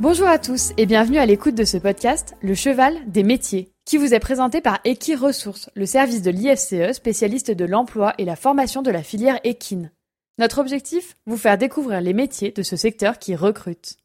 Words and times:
Bonjour 0.00 0.28
à 0.28 0.38
tous 0.38 0.72
et 0.78 0.86
bienvenue 0.86 1.18
à 1.18 1.26
l'écoute 1.26 1.54
de 1.54 1.66
ce 1.66 1.76
podcast 1.76 2.34
Le 2.40 2.54
cheval 2.54 2.96
des 3.06 3.22
métiers, 3.22 3.70
qui 3.84 3.98
vous 3.98 4.14
est 4.14 4.18
présenté 4.18 4.62
par 4.62 4.80
Equi 4.84 5.14
Ressources, 5.14 5.68
le 5.74 5.84
service 5.84 6.22
de 6.22 6.30
l'IFCE 6.30 6.96
spécialiste 6.96 7.50
de 7.50 7.66
l'emploi 7.66 8.14
et 8.16 8.24
la 8.24 8.34
formation 8.34 8.80
de 8.80 8.90
la 8.90 9.02
filière 9.02 9.38
équine. 9.44 9.92
Notre 10.38 10.58
objectif 10.58 11.18
Vous 11.26 11.36
faire 11.36 11.58
découvrir 11.58 12.00
les 12.00 12.14
métiers 12.14 12.50
de 12.50 12.62
ce 12.62 12.76
secteur 12.76 13.18
qui 13.18 13.36
recrute. 13.36 13.98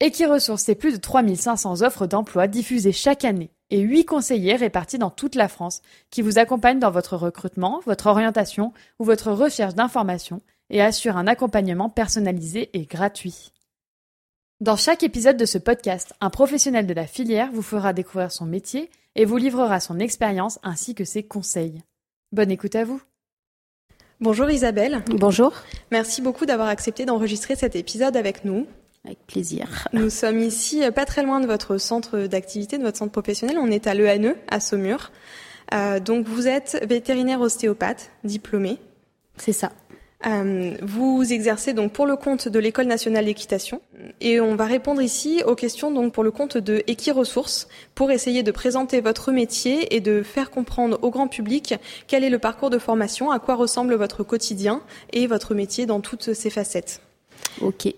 Equi-Ressources, 0.00 0.64
c'est 0.64 0.74
plus 0.74 0.94
de 0.94 1.00
3500 1.00 1.82
offres 1.82 2.08
d'emploi 2.08 2.48
diffusées 2.48 2.90
chaque 2.90 3.24
année 3.24 3.52
et 3.70 3.78
8 3.78 4.06
conseillers 4.06 4.56
répartis 4.56 4.98
dans 4.98 5.10
toute 5.10 5.36
la 5.36 5.46
France 5.46 5.82
qui 6.10 6.20
vous 6.20 6.40
accompagnent 6.40 6.80
dans 6.80 6.90
votre 6.90 7.16
recrutement, 7.16 7.80
votre 7.86 8.08
orientation 8.08 8.72
ou 8.98 9.04
votre 9.04 9.30
recherche 9.30 9.76
d'informations 9.76 10.42
et 10.68 10.82
assurent 10.82 11.16
un 11.16 11.28
accompagnement 11.28 11.90
personnalisé 11.90 12.70
et 12.76 12.86
gratuit. 12.86 13.52
Dans 14.64 14.76
chaque 14.76 15.02
épisode 15.02 15.36
de 15.36 15.44
ce 15.44 15.58
podcast, 15.58 16.14
un 16.22 16.30
professionnel 16.30 16.86
de 16.86 16.94
la 16.94 17.06
filière 17.06 17.50
vous 17.52 17.60
fera 17.60 17.92
découvrir 17.92 18.32
son 18.32 18.46
métier 18.46 18.88
et 19.14 19.26
vous 19.26 19.36
livrera 19.36 19.78
son 19.78 19.98
expérience 19.98 20.58
ainsi 20.62 20.94
que 20.94 21.04
ses 21.04 21.22
conseils. 21.22 21.82
Bonne 22.32 22.50
écoute 22.50 22.74
à 22.74 22.84
vous. 22.84 23.02
Bonjour 24.22 24.48
Isabelle. 24.48 25.04
Bonjour. 25.10 25.52
Merci 25.90 26.22
beaucoup 26.22 26.46
d'avoir 26.46 26.68
accepté 26.68 27.04
d'enregistrer 27.04 27.56
cet 27.56 27.76
épisode 27.76 28.16
avec 28.16 28.46
nous. 28.46 28.66
Avec 29.04 29.18
plaisir. 29.26 29.86
Nous 29.92 30.08
sommes 30.08 30.38
ici 30.38 30.82
euh, 30.82 30.90
pas 30.90 31.04
très 31.04 31.22
loin 31.22 31.40
de 31.40 31.46
votre 31.46 31.76
centre 31.76 32.20
d'activité, 32.20 32.78
de 32.78 32.84
votre 32.84 32.96
centre 32.96 33.12
professionnel. 33.12 33.58
On 33.60 33.70
est 33.70 33.86
à 33.86 33.92
l'ENE, 33.92 34.34
à 34.48 34.60
Saumur. 34.60 35.12
Euh, 35.74 36.00
donc 36.00 36.26
vous 36.26 36.48
êtes 36.48 36.82
vétérinaire 36.88 37.42
ostéopathe, 37.42 38.10
diplômé. 38.24 38.78
C'est 39.36 39.52
ça. 39.52 39.72
Euh, 40.26 40.74
vous 40.80 41.32
exercez 41.32 41.74
donc 41.74 41.92
pour 41.92 42.06
le 42.06 42.16
compte 42.16 42.48
de 42.48 42.58
l'École 42.58 42.86
nationale 42.86 43.26
d'équitation 43.26 43.82
et 44.22 44.40
on 44.40 44.56
va 44.56 44.64
répondre 44.64 45.02
ici 45.02 45.42
aux 45.46 45.54
questions 45.54 45.90
donc 45.90 46.14
pour 46.14 46.24
le 46.24 46.30
compte 46.30 46.56
de 46.56 46.82
Equiresources 46.86 47.68
pour 47.94 48.10
essayer 48.10 48.42
de 48.42 48.50
présenter 48.50 49.02
votre 49.02 49.32
métier 49.32 49.94
et 49.94 50.00
de 50.00 50.22
faire 50.22 50.50
comprendre 50.50 50.98
au 51.02 51.10
grand 51.10 51.28
public 51.28 51.74
quel 52.06 52.24
est 52.24 52.30
le 52.30 52.38
parcours 52.38 52.70
de 52.70 52.78
formation, 52.78 53.30
à 53.30 53.38
quoi 53.38 53.54
ressemble 53.54 53.94
votre 53.96 54.22
quotidien 54.22 54.82
et 55.12 55.26
votre 55.26 55.54
métier 55.54 55.84
dans 55.84 56.00
toutes 56.00 56.32
ses 56.32 56.50
facettes. 56.50 57.02
Ok. 57.60 57.92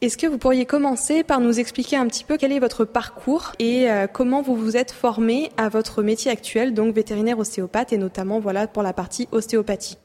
Est-ce 0.00 0.16
que 0.16 0.28
vous 0.28 0.38
pourriez 0.38 0.64
commencer 0.64 1.24
par 1.24 1.40
nous 1.40 1.58
expliquer 1.58 1.96
un 1.96 2.06
petit 2.06 2.22
peu 2.22 2.36
quel 2.36 2.52
est 2.52 2.60
votre 2.60 2.84
parcours 2.84 3.52
et 3.58 3.90
euh, 3.90 4.06
comment 4.06 4.42
vous 4.42 4.54
vous 4.54 4.76
êtes 4.76 4.92
formé 4.92 5.50
à 5.56 5.68
votre 5.68 6.04
métier 6.04 6.30
actuel, 6.30 6.72
donc 6.72 6.94
vétérinaire 6.94 7.40
ostéopathe 7.40 7.92
et 7.92 7.98
notamment 7.98 8.38
voilà 8.38 8.68
pour 8.68 8.84
la 8.84 8.92
partie 8.92 9.26
ostéopathie? 9.32 9.98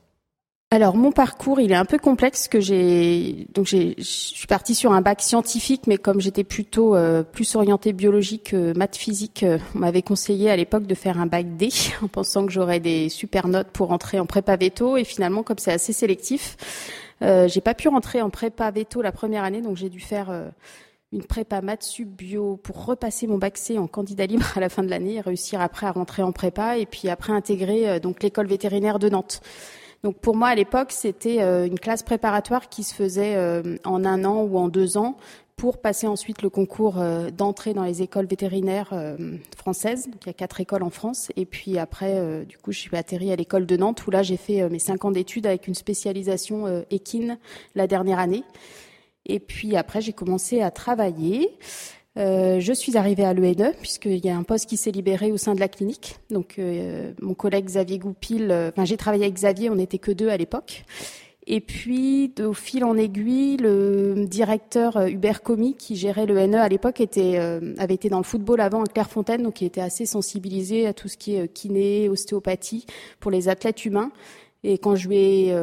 Alors 0.74 0.98
mon 0.98 1.12
parcours, 1.12 1.60
il 1.60 1.72
est 1.72 1.76
un 1.76 1.86
peu 1.86 2.00
complexe 2.00 2.48
que 2.48 2.60
j'ai 2.60 3.46
donc 3.54 3.68
j'ai 3.68 3.94
je 4.00 4.04
suis 4.04 4.48
partie 4.48 4.74
sur 4.74 4.92
un 4.92 5.02
bac 5.02 5.22
scientifique 5.22 5.86
mais 5.86 5.98
comme 6.00 6.20
j'étais 6.20 6.44
plutôt 6.44 6.96
euh, 6.96 7.22
plus 7.22 7.56
orientée 7.56 7.94
biologique 7.94 8.56
euh, 8.56 8.74
maths 8.76 8.96
physique, 8.96 9.44
euh, 9.44 9.60
on 9.76 9.80
m'avait 9.80 10.02
conseillé 10.02 10.50
à 10.50 10.56
l'époque 10.56 10.88
de 10.88 10.96
faire 10.96 11.20
un 11.20 11.28
bac 11.28 11.58
D 11.58 11.70
en 12.02 12.08
pensant 12.08 12.48
que 12.48 12.52
j'aurais 12.52 12.80
des 12.80 13.10
super 13.10 13.48
notes 13.48 13.68
pour 13.68 13.92
entrer 13.92 14.20
en 14.20 14.26
prépa 14.26 14.56
veto 14.56 14.98
et 14.98 15.04
finalement 15.04 15.44
comme 15.44 15.60
c'est 15.60 15.72
assez 15.72 15.94
sélectif, 15.94 16.58
euh, 17.22 17.48
j'ai 17.48 17.62
pas 17.62 17.76
pu 17.76 17.88
rentrer 17.88 18.24
en 18.24 18.32
prépa 18.32 18.72
veto 18.72 19.04
la 19.04 19.12
première 19.12 19.44
année 19.44 19.62
donc 19.62 19.78
j'ai 19.78 19.90
dû 19.90 20.00
faire 20.00 20.32
une 21.12 21.24
prépa 21.24 21.62
maths 21.62 21.84
sub 21.84 22.10
bio 22.10 22.58
pour 22.58 22.84
repasser 22.84 23.28
mon 23.28 23.38
bac 23.38 23.60
C 23.60 23.78
en 23.78 23.86
candidat 23.86 24.26
libre 24.26 24.52
à 24.56 24.60
la 24.60 24.70
fin 24.70 24.82
de 24.82 24.90
l'année 24.90 25.18
et 25.18 25.22
réussir 25.22 25.62
après 25.62 25.86
à 25.86 25.92
rentrer 25.92 26.24
en 26.24 26.32
prépa 26.32 26.80
et 26.80 26.88
puis 26.88 27.10
après 27.10 27.32
intégrer 27.32 28.00
donc 28.00 28.24
l'école 28.24 28.48
vétérinaire 28.48 28.98
de 28.98 29.10
Nantes. 29.10 29.40
Donc 30.04 30.18
pour 30.20 30.36
moi 30.36 30.50
à 30.50 30.56
l'époque, 30.56 30.92
c'était 30.92 31.42
euh, 31.42 31.66
une 31.66 31.80
classe 31.80 32.04
préparatoire 32.04 32.68
qui 32.68 32.84
se 32.84 32.94
faisait 32.94 33.36
euh, 33.36 33.78
en 33.86 34.04
un 34.04 34.26
an 34.26 34.44
ou 34.44 34.58
en 34.58 34.68
deux 34.68 34.98
ans 34.98 35.16
pour 35.56 35.78
passer 35.78 36.08
ensuite 36.08 36.42
le 36.42 36.50
concours 36.50 37.00
euh, 37.00 37.30
d'entrée 37.30 37.74
dans 37.74 37.86
les 37.86 38.02
écoles 38.02 38.26
vétérinaires 38.26 38.94
françaises. 39.56 40.08
Donc, 40.08 40.26
il 40.26 40.28
y 40.28 40.30
a 40.30 40.34
quatre 40.34 40.60
écoles 40.60 40.84
en 40.84 40.90
France. 40.90 41.32
Et 41.38 41.46
puis 41.46 41.78
après, 41.78 42.44
du 42.46 42.58
coup, 42.58 42.74
je 42.74 42.80
suis 42.80 42.98
atterri 42.98 43.32
à 43.32 43.38
l'école 43.38 43.66
de 43.66 43.78
Nantes 43.78 44.06
où 44.06 44.12
là, 44.12 44.24
j'ai 44.24 44.36
fait 44.36 44.68
mes 44.70 44.80
cinq 44.80 45.06
ans 45.06 45.12
d'études 45.12 45.48
avec 45.48 45.68
une 45.68 45.76
spécialisation 45.76 46.84
équine 46.90 47.38
la 47.76 47.88
dernière 47.88 48.20
année. 48.20 48.44
Et 49.26 49.40
puis 49.40 49.78
après, 49.78 50.02
j'ai 50.02 50.12
commencé 50.12 50.62
à 50.62 50.70
travailler. 50.70 51.58
Euh, 52.18 52.60
je 52.60 52.74
suis 52.74 52.96
arrivée 52.96 53.26
à 53.26 53.34
l'ENE 53.34 53.74
puisqu'il 53.80 54.24
y 54.24 54.30
a 54.30 54.38
un 54.38 54.44
poste 54.44 54.70
qui 54.70 54.78
s'est 54.78 54.92
libéré 54.92 55.32
au 55.32 55.38
sein 55.38 55.56
de 55.56 55.60
la 55.60 55.68
clinique. 55.68 56.18
Donc 56.30 56.56
euh, 56.60 57.12
mon 57.22 57.34
collègue 57.34 57.66
Xavier 57.66 57.98
Goupil, 57.98 58.52
euh, 58.52 58.70
enfin 58.70 58.86
j'ai 58.86 58.98
travaillé 58.98 59.24
avec 59.24 59.36
Xavier, 59.36 59.70
on 59.70 59.76
n'était 59.76 59.98
que 59.98 60.12
deux 60.12 60.30
à 60.30 60.38
l'époque. 60.38 60.84
Et 61.46 61.60
puis, 61.60 62.34
au 62.40 62.54
fil 62.54 62.86
en 62.86 62.96
aiguille, 62.96 63.58
le 63.58 64.28
directeur 64.30 64.98
Hubert 65.08 65.42
Comi, 65.42 65.76
qui 65.76 65.98
gérait 65.98 66.26
l'ENE 66.26 66.56
à 66.56 66.70
l'époque, 66.70 67.02
était, 67.02 67.36
avait 67.78 67.96
été 67.96 68.08
dans 68.08 68.20
le 68.20 68.24
football 68.24 68.62
avant 68.62 68.82
à 68.82 68.88
Clairefontaine, 68.88 69.44
donc 69.44 69.60
il 69.60 69.66
était 69.66 69.82
assez 69.82 70.06
sensibilisé 70.06 70.88
à 70.88 70.94
tout 70.94 71.10
ce 71.10 71.18
qui 71.18 71.36
est 71.36 71.50
kiné, 71.50 72.08
ostéopathie 72.08 72.86
pour 73.20 73.30
les 73.30 73.50
athlètes 73.50 73.84
humains. 73.84 74.14
Et 74.64 74.78
quand 74.78 74.96
je 74.96 75.10
lui 75.10 75.18
ai 75.18 75.56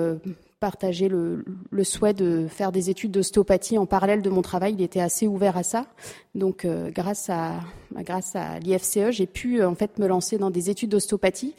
partager 0.61 1.09
le, 1.09 1.43
le, 1.71 1.85
souhait 1.85 2.13
de 2.13 2.47
faire 2.47 2.71
des 2.71 2.91
études 2.91 3.11
d'ostéopathie 3.11 3.79
en 3.79 3.87
parallèle 3.87 4.21
de 4.21 4.29
mon 4.29 4.43
travail. 4.43 4.75
Il 4.75 4.83
était 4.83 5.01
assez 5.01 5.27
ouvert 5.27 5.57
à 5.57 5.63
ça. 5.63 5.87
Donc, 6.35 6.65
euh, 6.67 6.91
grâce 6.91 7.31
à, 7.31 7.61
grâce 7.93 8.37
à 8.37 8.59
l'IFCE, 8.59 9.11
j'ai 9.11 9.27
pu 9.27 9.61
euh, 9.61 9.69
en 9.69 9.75
fait 9.75 9.99
me 9.99 10.07
lancer 10.07 10.37
dans 10.37 10.51
des 10.51 10.69
études 10.69 10.91
d'ostéopathie 10.91 11.55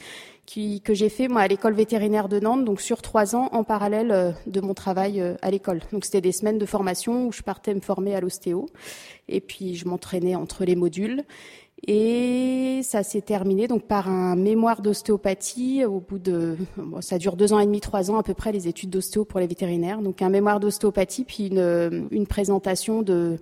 que 0.84 0.92
j'ai 0.92 1.08
fait 1.08 1.28
moi 1.28 1.40
à 1.40 1.48
l'école 1.48 1.72
vétérinaire 1.72 2.28
de 2.28 2.38
Nantes, 2.38 2.64
donc 2.66 2.82
sur 2.82 3.00
trois 3.00 3.34
ans 3.34 3.48
en 3.52 3.64
parallèle 3.64 4.10
euh, 4.10 4.32
de 4.46 4.60
mon 4.60 4.74
travail 4.74 5.22
à 5.40 5.50
l'école. 5.50 5.80
Donc, 5.92 6.04
c'était 6.04 6.20
des 6.20 6.32
semaines 6.32 6.58
de 6.58 6.66
formation 6.66 7.26
où 7.26 7.32
je 7.32 7.42
partais 7.42 7.74
me 7.74 7.80
former 7.80 8.14
à 8.14 8.20
l'ostéo, 8.20 8.66
et 9.28 9.40
puis 9.40 9.76
je 9.76 9.88
m'entraînais 9.88 10.34
entre 10.36 10.64
les 10.64 10.76
modules. 10.76 11.24
Et 11.88 12.80
ça 12.84 13.02
s'est 13.02 13.22
terminé 13.22 13.66
donc 13.66 13.82
par 13.82 14.08
un 14.08 14.36
mémoire 14.36 14.82
d'ostéopathie 14.82 15.84
au 15.84 15.98
bout 15.98 16.20
de, 16.20 16.56
bon, 16.76 17.00
ça 17.00 17.18
dure 17.18 17.34
deux 17.34 17.52
ans 17.52 17.58
et 17.58 17.66
demi, 17.66 17.80
trois 17.80 18.10
ans 18.10 18.18
à 18.18 18.22
peu 18.22 18.34
près 18.34 18.52
les 18.52 18.68
études 18.68 18.90
d'ostéo 18.90 19.24
pour 19.24 19.40
les 19.40 19.48
vétérinaires. 19.48 20.00
Donc 20.00 20.22
un 20.22 20.28
mémoire 20.28 20.60
d'ostéopathie 20.60 21.24
puis 21.24 21.48
une, 21.48 22.06
une 22.12 22.26
présentation 22.28 23.02
de, 23.02 23.36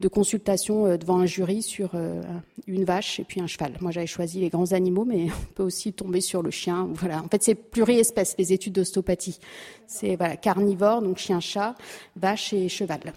de 0.00 0.08
consultation 0.08 0.86
euh, 0.86 0.96
devant 0.96 1.18
un 1.18 1.26
jury 1.26 1.62
sur 1.62 1.90
euh, 1.94 2.22
une 2.66 2.84
vache 2.84 3.20
et 3.20 3.24
puis 3.24 3.42
un 3.42 3.46
cheval. 3.46 3.74
Moi 3.82 3.90
j'avais 3.90 4.06
choisi 4.06 4.40
les 4.40 4.48
grands 4.48 4.72
animaux, 4.72 5.04
mais 5.04 5.26
on 5.26 5.54
peut 5.54 5.62
aussi 5.62 5.92
tomber 5.92 6.22
sur 6.22 6.42
le 6.42 6.50
chien. 6.50 6.88
Voilà. 6.94 7.22
En 7.22 7.28
fait 7.28 7.42
c'est 7.42 7.54
pluriespèce 7.54 8.36
les 8.38 8.54
études 8.54 8.72
d'ostéopathie. 8.72 9.38
C'est 9.86 10.16
voilà 10.16 10.36
carnivore 10.36 11.02
donc 11.02 11.18
chien, 11.18 11.40
chat, 11.40 11.74
vache 12.16 12.54
et 12.54 12.70
cheval. 12.70 13.12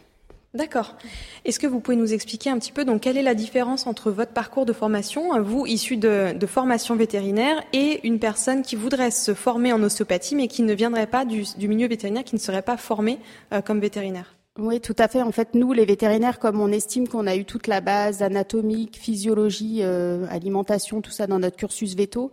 D'accord. 0.55 0.95
Est-ce 1.43 1.59
que 1.59 1.67
vous 1.67 1.81
pouvez 1.81 1.97
nous 1.97 2.13
expliquer 2.13 2.49
un 2.49 2.57
petit 2.57 2.71
peu 2.71 2.85
donc 2.85 3.01
quelle 3.01 3.17
est 3.17 3.23
la 3.23 3.35
différence 3.35 3.87
entre 3.87 4.09
votre 4.09 4.31
parcours 4.31 4.65
de 4.65 4.71
formation, 4.71 5.41
vous 5.41 5.65
issu 5.65 5.97
de, 5.97 6.33
formation 6.47 6.95
vétérinaire, 6.95 7.61
et 7.73 8.07
une 8.07 8.19
personne 8.19 8.61
qui 8.61 8.77
voudrait 8.77 9.11
se 9.11 9.33
former 9.33 9.73
en 9.73 9.83
ostéopathie 9.83 10.35
mais 10.35 10.47
qui 10.47 10.63
ne 10.63 10.73
viendrait 10.73 11.07
pas 11.07 11.25
du, 11.25 11.43
milieu 11.67 11.87
vétérinaire, 11.87 12.23
qui 12.23 12.35
ne 12.35 12.39
serait 12.39 12.61
pas 12.61 12.77
formé 12.77 13.19
euh, 13.51 13.61
comme 13.61 13.81
vétérinaire? 13.81 14.34
Oui, 14.57 14.79
tout 14.79 14.95
à 14.99 15.09
fait. 15.09 15.21
En 15.21 15.33
fait, 15.33 15.53
nous, 15.53 15.73
les 15.73 15.83
vétérinaires, 15.83 16.39
comme 16.39 16.61
on 16.61 16.71
estime 16.71 17.09
qu'on 17.09 17.27
a 17.27 17.35
eu 17.35 17.43
toute 17.43 17.67
la 17.67 17.81
base 17.81 18.23
anatomique, 18.23 18.97
physiologie, 18.97 19.79
euh, 19.81 20.25
alimentation, 20.29 21.01
tout 21.01 21.11
ça 21.11 21.27
dans 21.27 21.39
notre 21.39 21.57
cursus 21.57 21.93
véto, 21.93 22.31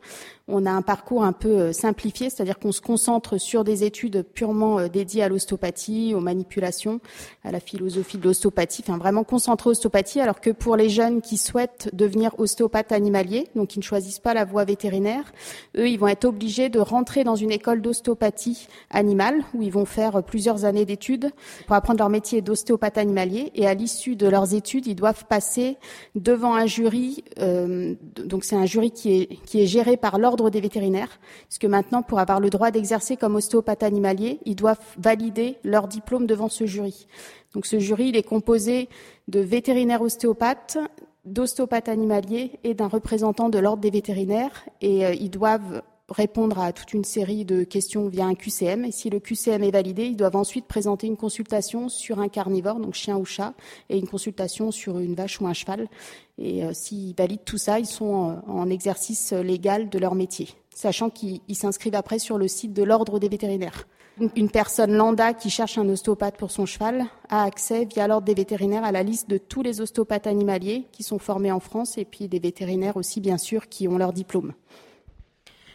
on 0.49 0.67
a 0.67 0.71
un 0.71 0.83
parcours 0.83 1.25
un 1.25 1.33
peu 1.33 1.49
euh, 1.49 1.73
simplifié, 1.73 2.29
c'est-à-dire 2.31 2.59
qu'on 2.59 2.73
se 2.73 2.81
concentre 2.81 3.39
sur 3.39 3.65
des 3.65 3.85
études 3.85 4.23
purement 4.23 4.79
euh, 4.79 4.89
dédiées 4.89 5.23
à 5.23 5.29
l'ostéopathie, 5.29 6.15
aux 6.15 6.21
manipulations, 6.21 7.01
à 7.43 7.53
la 7.53 7.61
philosophie 7.61 8.19
de 8.19 8.25
l'ostéopathie, 8.25 8.85
enfin 8.87 8.99
vraiment 8.99 9.25
concentré 9.25 9.71
ostéopathie, 9.71 10.21
alors 10.21 10.41
que 10.41 10.51
pour 10.51 10.77
les 10.77 10.91
jeunes 10.91 11.23
qui 11.23 11.37
souhaitent 11.37 11.91
devenir 11.93 12.39
ostéopathes 12.39 12.93
animaliers, 12.93 13.49
donc 13.55 13.69
qui 13.69 13.79
ne 13.79 13.85
choisissent 13.85 14.19
pas 14.19 14.35
la 14.35 14.45
voie 14.45 14.65
vétérinaire, 14.65 15.33
eux, 15.77 15.89
ils 15.89 15.99
vont 15.99 16.09
être 16.09 16.25
obligés 16.25 16.69
de 16.69 16.81
rentrer 16.81 17.25
dans 17.25 17.37
une 17.37 17.51
école 17.51 17.81
d'ostéopathie 17.81 18.69
animale, 18.91 19.43
où 19.55 19.63
ils 19.63 19.73
vont 19.73 19.87
faire 19.87 20.23
plusieurs 20.23 20.65
années 20.65 20.85
d'études 20.85 21.31
pour 21.67 21.77
apprendre 21.77 22.01
leur 22.01 22.11
métier 22.13 22.43
d'ostéopathe 22.43 22.97
animalier, 22.97 23.51
et 23.57 23.67
à 23.67 23.75
l'issue 23.75 24.15
de 24.15 24.29
leurs 24.29 24.55
études, 24.55 24.87
ils 24.87 24.95
doivent 24.95 25.25
passer 25.27 25.77
devant 26.15 26.55
un 26.55 26.67
jury, 26.67 27.25
euh, 27.41 27.95
donc 28.25 28.45
c'est 28.45 28.55
un 28.55 28.67
jury 28.67 28.93
qui 28.93 29.23
est, 29.23 29.27
qui 29.45 29.61
est 29.61 29.67
géré 29.67 29.97
par 29.97 30.19
l'ordre 30.19 30.49
des 30.51 30.61
vétérinaires, 30.61 31.19
puisque 31.49 31.65
maintenant, 31.65 32.03
pour 32.03 32.21
avoir 32.21 32.39
le 32.39 32.51
droit 32.51 32.71
d'exercer 32.71 33.17
comme 33.17 33.35
ostéopathe 33.35 33.83
animalier, 33.83 34.39
ils 34.45 34.55
doivent 34.55 34.79
valider 34.97 35.57
leur 35.65 35.89
diplôme 35.89 36.27
devant 36.27 36.49
ce 36.49 36.65
jury. 36.67 37.09
Donc 37.55 37.67
ce 37.67 37.81
jury, 37.81 38.11
il 38.11 38.17
est 38.17 38.23
composé 38.23 38.89
de 39.27 39.41
vétérinaires 39.41 40.03
ostéopathes, 40.03 40.79
d'ostéopathes 41.25 41.89
animaliers 41.89 42.53
et 42.65 42.75
d'un 42.75 42.89
représentant 42.89 43.49
de 43.49 43.59
l'ordre 43.59 43.83
des 43.83 43.91
vétérinaires, 43.91 44.65
et 44.81 45.05
euh, 45.05 45.15
ils 45.15 45.31
doivent 45.31 45.83
répondre 46.13 46.59
à 46.59 46.73
toute 46.73 46.93
une 46.93 47.05
série 47.05 47.45
de 47.45 47.65
questions 47.65 48.09
via 48.09 48.27
un 48.27 48.35
QCM. 48.35 48.85
Et 48.85 48.93
si 48.93 49.11
le 49.11 49.19
QCM 49.19 49.63
est 49.63 49.71
validé, 49.71 50.05
ils 50.05 50.17
doivent 50.17 50.37
ensuite 50.37 50.67
présenter 50.67 51.07
une 51.07 51.17
consultation 51.17 51.89
sur 51.89 52.21
un 52.21 52.29
carnivore, 52.29 52.79
donc 52.79 52.95
chien 52.95 53.17
ou 53.17 53.25
chat, 53.25 53.55
et 53.89 53.99
une 53.99 54.07
consultation 54.07 54.71
sur 54.71 54.99
une 54.99 55.15
vache 55.15 55.41
ou 55.41 55.47
un 55.47 55.53
cheval. 55.53 55.89
Et 56.39 56.65
euh, 56.65 56.73
s'ils 56.73 57.15
valident 57.15 57.45
tout 57.45 57.59
ça, 57.59 57.79
ils 57.79 57.87
sont 57.87 58.43
en, 58.47 58.71
exercice 58.71 59.33
légal 59.33 59.91
de 59.91 59.99
leur 59.99 60.15
métier. 60.15 60.49
sachant 60.75 61.11
qu'ils 61.11 61.41
s'inscrivent 61.53 61.95
après 61.95 62.19
sur 62.19 62.39
le 62.39 62.49
site 62.49 62.73
de 62.73 62.83
l'ordre 62.83 63.19
des 63.19 63.29
vétérinaires. 63.29 63.87
Une 64.37 64.51
personne 64.51 64.93
lambda 64.93 65.33
qui 65.33 65.49
cherche 65.49 65.79
un 65.79 65.89
ostéopathe 65.89 66.37
pour 66.37 66.51
son 66.51 66.67
cheval 66.67 67.07
a 67.31 67.45
accès 67.45 67.87
via 67.87 68.07
l'ordre 68.07 68.27
des 68.27 68.35
vétérinaires 68.35 68.85
à 68.85 68.93
la 68.93 69.03
liste 69.03 69.29
de 69.29 69.39
tous 69.39 69.63
les 69.63 69.81
ostéopathes 69.81 70.27
animaliers 70.27 70.87
qui 70.93 71.03
sont 71.03 71.19
formés 71.19 71.51
en 71.51 71.61
France 71.61 71.97
et 71.97 72.05
puis 72.05 72.29
des 72.29 72.39
vétérinaires 72.39 72.97
aussi 72.97 73.21
bien 73.21 73.39
sûr 73.39 73.69
qui 73.69 73.89
ont 73.89 73.97
leur 73.97 74.13
diplôme. 74.13 74.53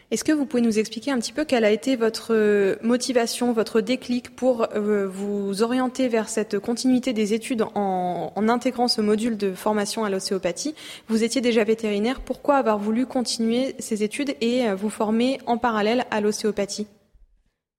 Est-ce 0.10 0.24
que 0.24 0.32
vous 0.32 0.46
pouvez 0.46 0.62
nous 0.62 0.80
expliquer 0.80 1.12
un 1.12 1.20
petit 1.20 1.34
peu 1.34 1.44
quelle 1.44 1.66
a 1.66 1.70
été 1.70 1.98
votre 1.98 2.34
euh, 2.34 2.78
motivation, 2.82 3.52
votre 3.52 3.82
déclic 3.82 4.34
pour 4.34 4.66
euh, 4.74 5.06
vous 5.06 5.64
orienter 5.64 6.08
vers 6.08 6.30
cette 6.30 6.60
continuité 6.60 7.12
des 7.12 7.34
études 7.34 7.66
en, 7.76 8.32
intégrant 8.48 8.88
ce 8.88 9.02
module 9.02 9.36
de 9.36 9.52
formation 9.52 10.06
à 10.06 10.10
l'ostéopathie? 10.10 10.76
Vous 11.10 11.26
étiez 11.26 11.42
déjà 11.42 11.66
vétérinaire, 11.66 12.22
pourquoi 12.22 12.56
avoir 12.56 12.80
voulu 12.80 13.06
continuer 13.06 13.76
ces 13.80 14.02
études 14.02 14.36
et 14.40 14.70
euh, 14.70 14.76
vous 14.76 14.90
former 14.90 15.40
en 15.46 15.58
parallèle 15.58 16.06
à 16.10 16.22
l'ostéopathie? 16.22 16.88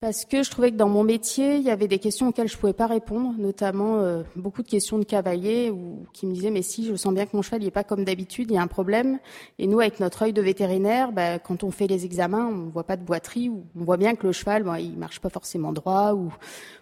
Parce 0.01 0.25
que 0.25 0.45
je 0.45 0.51
trouvais 0.51 0.71
que 0.71 0.77
dans 0.77 0.89
mon 0.89 1.03
métier, 1.03 1.57
il 1.57 1.63
y 1.63 1.71
avait 1.71 1.89
des 1.89 1.99
questions 1.99 2.29
auxquelles 2.29 2.49
je 2.49 2.57
pouvais 2.57 2.73
pas 2.73 2.87
répondre, 2.87 3.35
notamment 3.37 3.99
euh, 3.99 4.23
beaucoup 4.37 4.63
de 4.63 4.69
questions 4.69 4.97
de 4.99 5.05
cavaliers 5.05 5.71
ou 5.71 6.07
qui 6.13 6.27
me 6.27 6.33
disaient 6.33 6.51
mais 6.51 6.63
si 6.63 6.87
je 6.87 6.95
sens 6.95 7.13
bien 7.13 7.27
que 7.27 7.37
mon 7.37 7.43
cheval 7.43 7.63
n'est 7.63 7.73
pas 7.73 7.83
comme 7.83 8.05
d'habitude, 8.05 8.49
il 8.51 8.55
y 8.55 8.59
a 8.59 8.63
un 8.63 8.69
problème. 8.69 9.19
Et 9.59 9.67
nous, 9.67 9.81
avec 9.81 9.99
notre 9.99 10.23
œil 10.23 10.33
de 10.33 10.41
vétérinaire, 10.41 11.11
bah, 11.11 11.41
quand 11.41 11.65
on 11.65 11.73
fait 11.73 11.89
les 11.89 12.05
examens, 12.05 12.47
on 12.47 12.69
voit 12.69 12.85
pas 12.85 12.97
de 12.97 13.03
boiterie, 13.03 13.49
ou 13.49 13.65
on 13.77 13.85
voit 13.85 13.97
bien 13.97 14.15
que 14.15 14.27
le 14.27 14.33
cheval, 14.33 14.63
bon, 14.63 14.77
il 14.77 14.97
marche 14.97 15.19
pas 15.19 15.31
forcément 15.31 15.73
droit 15.73 16.13
ou 16.13 16.33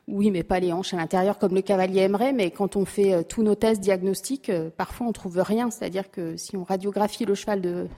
oui, 0.09 0.31
mais 0.31 0.45
pas 0.45 0.61
les 0.61 0.73
hanches 0.73 0.95
à 0.95 0.97
l'intérieur 0.97 1.37
comme 1.37 1.55
le 1.55 1.63
cavalier 1.63 2.03
aimerait. 2.03 2.33
Mais 2.33 2.51
quand 2.53 2.77
on 2.77 2.85
fait 2.85 3.13
euh, 3.13 3.23
tous 3.25 3.43
nos 3.43 3.57
tests 3.57 3.81
diagnostiques, 3.81 4.51
euh, 4.51 4.71
parfois 4.71 5.07
on 5.09 5.13
trouve 5.13 5.41
rien. 5.41 5.71
C'est-à-dire 5.71 6.11
que 6.11 6.37
si 6.37 6.57
on 6.57 6.63
radiographie 6.63 7.25
le 7.25 7.35
cheval 7.35 7.61
de, 7.61 7.89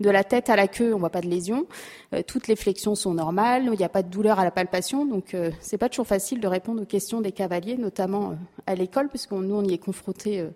de, 0.00 0.10
la 0.10 0.22
tête 0.22 0.50
à 0.50 0.56
la 0.56 0.68
queue, 0.68 0.94
on 0.94 0.98
voit 0.98 1.10
pas 1.10 1.20
de 1.20 1.26
lésion. 1.26 1.66
Euh, 2.14 2.22
toutes 2.24 2.46
les 2.46 2.54
flexions 2.54 2.94
sont 2.94 3.14
normales. 3.14 3.68
Il 3.72 3.78
n'y 3.78 3.84
a 3.84 3.88
pas 3.88 4.04
de 4.04 4.08
douleur 4.08 4.38
à 4.42 4.44
la 4.44 4.50
palpation. 4.50 5.06
Donc 5.06 5.36
c'est 5.60 5.78
pas 5.78 5.88
toujours 5.88 6.06
facile 6.06 6.40
de 6.40 6.46
répondre 6.46 6.82
aux 6.82 6.86
questions 6.86 7.20
des 7.20 7.32
cavaliers, 7.32 7.76
notamment 7.76 8.36
à 8.66 8.74
l'école, 8.74 9.08
parce 9.08 9.26
que 9.26 9.34
nous 9.34 9.54
on 9.54 9.64
y 9.64 9.74
est 9.74 9.78
confrontés 9.78 10.46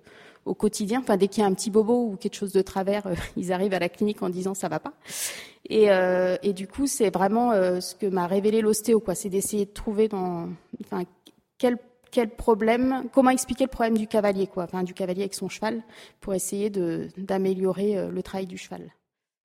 au 0.44 0.54
quotidien. 0.54 1.00
Enfin, 1.00 1.16
dès 1.16 1.28
qu'il 1.28 1.42
y 1.42 1.44
a 1.44 1.48
un 1.48 1.54
petit 1.54 1.70
bobo 1.70 2.10
ou 2.10 2.16
quelque 2.16 2.36
chose 2.36 2.52
de 2.52 2.62
travers, 2.62 3.04
ils 3.36 3.52
arrivent 3.52 3.74
à 3.74 3.78
la 3.78 3.88
clinique 3.88 4.22
en 4.22 4.28
disant 4.28 4.54
ça 4.54 4.68
va 4.68 4.78
pas. 4.78 4.92
Et, 5.68 5.90
euh, 5.90 6.36
du 6.52 6.68
coup, 6.68 6.86
c'est 6.86 7.10
vraiment 7.10 7.52
euh, 7.52 7.80
ce 7.80 7.94
que 7.94 8.06
m'a 8.06 8.26
révélé 8.26 8.60
l'ostéo, 8.60 9.00
quoi. 9.00 9.14
C'est 9.14 9.28
d'essayer 9.28 9.66
de 9.66 9.72
trouver 9.72 10.08
dans, 10.08 10.48
quel 11.58 12.30
problème, 12.30 13.04
comment 13.12 13.30
expliquer 13.30 13.64
le 13.64 13.70
problème 13.70 13.98
du 13.98 14.06
cavalier, 14.06 14.46
quoi, 14.46 14.64
enfin, 14.64 14.84
du 14.84 14.94
cavalier 14.94 15.22
avec 15.22 15.34
son 15.34 15.48
cheval, 15.48 15.82
pour 16.20 16.34
essayer 16.34 16.70
d'améliorer 16.70 17.98
euh, 17.98 18.10
le 18.10 18.22
travail 18.22 18.46
du 18.46 18.56
cheval. 18.56 18.92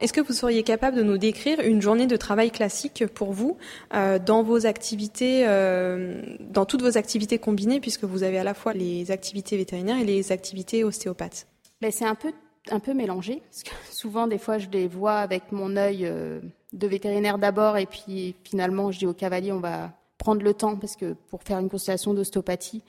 Est-ce 0.01 0.13
que 0.13 0.21
vous 0.21 0.33
seriez 0.33 0.63
capable 0.63 0.97
de 0.97 1.03
nous 1.03 1.19
décrire 1.19 1.59
une 1.59 1.79
journée 1.79 2.07
de 2.07 2.17
travail 2.17 2.49
classique 2.49 3.05
pour 3.05 3.33
vous 3.33 3.57
euh, 3.93 4.17
dans 4.17 4.41
vos 4.41 4.65
activités, 4.65 5.43
euh, 5.47 6.23
dans 6.39 6.65
toutes 6.65 6.81
vos 6.81 6.97
activités 6.97 7.37
combinées, 7.37 7.79
puisque 7.79 8.03
vous 8.03 8.23
avez 8.23 8.39
à 8.39 8.43
la 8.43 8.55
fois 8.55 8.73
les 8.73 9.11
activités 9.11 9.57
vétérinaires 9.57 9.99
et 9.99 10.03
les 10.03 10.31
activités 10.31 10.83
ostéopathes? 10.83 11.45
Ben, 11.81 11.91
C'est 11.91 12.05
un 12.05 12.15
peu 12.15 12.33
un 12.69 12.79
peu 12.79 12.93
mélangé. 12.93 13.43
Parce 13.51 13.61
que 13.61 13.69
souvent, 13.91 14.25
des 14.25 14.39
fois, 14.39 14.57
je 14.57 14.69
les 14.69 14.87
vois 14.87 15.17
avec 15.17 15.51
mon 15.51 15.77
œil 15.77 16.07
euh, 16.07 16.39
de 16.73 16.87
vétérinaire 16.87 17.37
d'abord, 17.37 17.77
et 17.77 17.85
puis 17.85 18.35
finalement, 18.43 18.91
je 18.91 18.97
dis 18.97 19.05
au 19.05 19.13
cavalier, 19.13 19.51
on 19.51 19.59
va 19.59 19.91
prendre 20.17 20.41
le 20.41 20.53
temps, 20.55 20.77
parce 20.77 20.95
que 20.95 21.13
pour 21.29 21.43
faire 21.43 21.59
une 21.59 21.69
constellation 21.69 22.15
d'ostéopathie, 22.15 22.83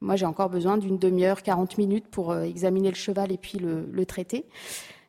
moi, 0.00 0.14
j'ai 0.14 0.26
encore 0.26 0.48
besoin 0.48 0.78
d'une 0.78 0.98
demi-heure, 0.98 1.42
40 1.42 1.78
minutes 1.78 2.06
pour 2.08 2.36
examiner 2.36 2.88
le 2.88 2.96
cheval 2.96 3.30
et 3.30 3.36
puis 3.36 3.58
le 3.60 4.04
traiter. 4.04 4.46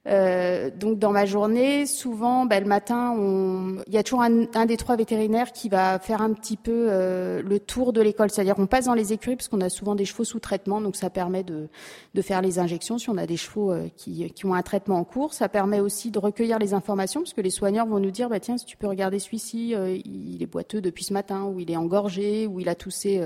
Euh, 0.06 0.70
donc 0.70 1.00
dans 1.00 1.12
ma 1.12 1.26
journée, 1.26 1.86
souvent, 1.86 2.46
ben, 2.46 2.62
le 2.62 2.68
matin, 2.68 3.16
on... 3.18 3.78
il 3.88 3.94
y 3.94 3.98
a 3.98 4.04
toujours 4.04 4.22
un, 4.22 4.46
un, 4.54 4.66
des 4.66 4.76
trois 4.76 4.98
vétérinaires 4.98 5.54
qui 5.54 5.70
va 5.70 5.98
faire 6.00 6.22
un 6.22 6.34
petit 6.34 6.58
peu 6.58 6.88
euh, 6.90 7.42
le 7.42 7.60
tour 7.60 7.94
de 7.94 8.02
l'école. 8.02 8.30
C'est-à-dire 8.30 8.56
qu'on 8.56 8.68
passe 8.68 8.86
dans 8.86 8.94
les 8.94 9.14
écuries 9.14 9.38
parce 9.38 9.48
qu'on 9.48 9.62
a 9.62 9.70
souvent 9.70 9.96
des 9.96 10.06
chevaux 10.06 10.26
sous 10.26 10.40
traitement, 10.40 10.82
donc 10.82 10.96
ça 10.96 11.10
permet 11.10 11.44
de, 11.44 11.70
de 12.14 12.22
faire 12.22 12.42
les 12.42 12.60
injections 12.60 12.98
si 12.98 13.10
on 13.10 13.18
a 13.18 13.26
des 13.26 13.38
chevaux 13.38 13.72
euh, 13.72 13.88
qui, 13.96 14.30
qui, 14.32 14.46
ont 14.46 14.54
un 14.54 14.62
traitement 14.62 14.98
en 14.98 15.06
cours. 15.06 15.34
Ça 15.34 15.48
permet 15.48 15.80
aussi 15.80 16.12
de 16.12 16.20
recueillir 16.20 16.60
les 16.60 16.74
informations 16.74 17.22
parce 17.22 17.34
que 17.34 17.42
les 17.42 17.50
soigneurs 17.50 17.86
vont 17.86 18.00
nous 18.00 18.12
dire, 18.12 18.30
bah, 18.30 18.42
tiens, 18.42 18.58
si 18.58 18.66
tu 18.66 18.76
peux 18.76 18.88
regarder 18.88 19.20
celui-ci, 19.20 19.74
euh, 19.74 19.98
il 20.04 20.44
est 20.44 20.48
boiteux 20.48 20.82
depuis 20.82 21.06
ce 21.06 21.14
matin, 21.14 21.46
ou 21.46 21.62
il 21.62 21.72
est 21.72 21.78
engorgé, 21.78 22.48
ou 22.48 22.60
il 22.60 22.68
a 22.68 22.76
toussé 22.76 23.22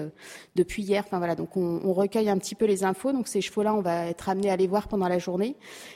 depuis 0.55 0.83
hier. 0.83 1.03
Enfin 1.05 1.17
voilà, 1.17 1.35
donc 1.35 1.57
on, 1.57 1.81
on, 1.83 1.93
recueille 1.93 2.29
un 2.29 2.37
petit 2.37 2.53
peu 2.53 2.65
les 2.65 2.83
infos. 2.83 3.11
Donc 3.11 3.27
ces 3.27 3.41
chevaux-là, 3.41 3.73
on 3.73 3.81
va 3.81 4.05
être 4.07 4.29
amené 4.29 4.51
à 4.51 4.55
les 4.55 4.67
voir 4.67 4.87
pendant 4.87 5.07
la 5.07 5.17
journée. 5.17 5.55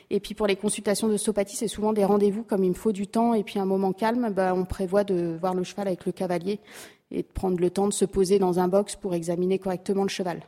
Et 0.09 0.19
puis 0.19 0.33
pour 0.33 0.47
les 0.47 0.55
consultations 0.71 1.09
d'ostéopathie, 1.09 1.57
c'est 1.57 1.67
souvent 1.67 1.91
des 1.91 2.05
rendez-vous 2.05 2.43
comme 2.43 2.63
il 2.63 2.69
me 2.69 2.75
faut 2.75 2.93
du 2.93 3.05
temps 3.05 3.33
et 3.33 3.43
puis 3.43 3.59
un 3.59 3.65
moment 3.65 3.91
calme. 3.91 4.31
Bah, 4.33 4.53
on 4.55 4.63
prévoit 4.63 5.03
de 5.03 5.37
voir 5.37 5.53
le 5.53 5.65
cheval 5.65 5.87
avec 5.89 6.05
le 6.05 6.13
cavalier 6.13 6.61
et 7.11 7.23
de 7.23 7.27
prendre 7.27 7.59
le 7.59 7.69
temps 7.69 7.89
de 7.89 7.93
se 7.93 8.05
poser 8.05 8.39
dans 8.39 8.57
un 8.57 8.69
box 8.69 8.95
pour 8.95 9.13
examiner 9.13 9.59
correctement 9.59 10.03
le 10.03 10.09
cheval. 10.09 10.39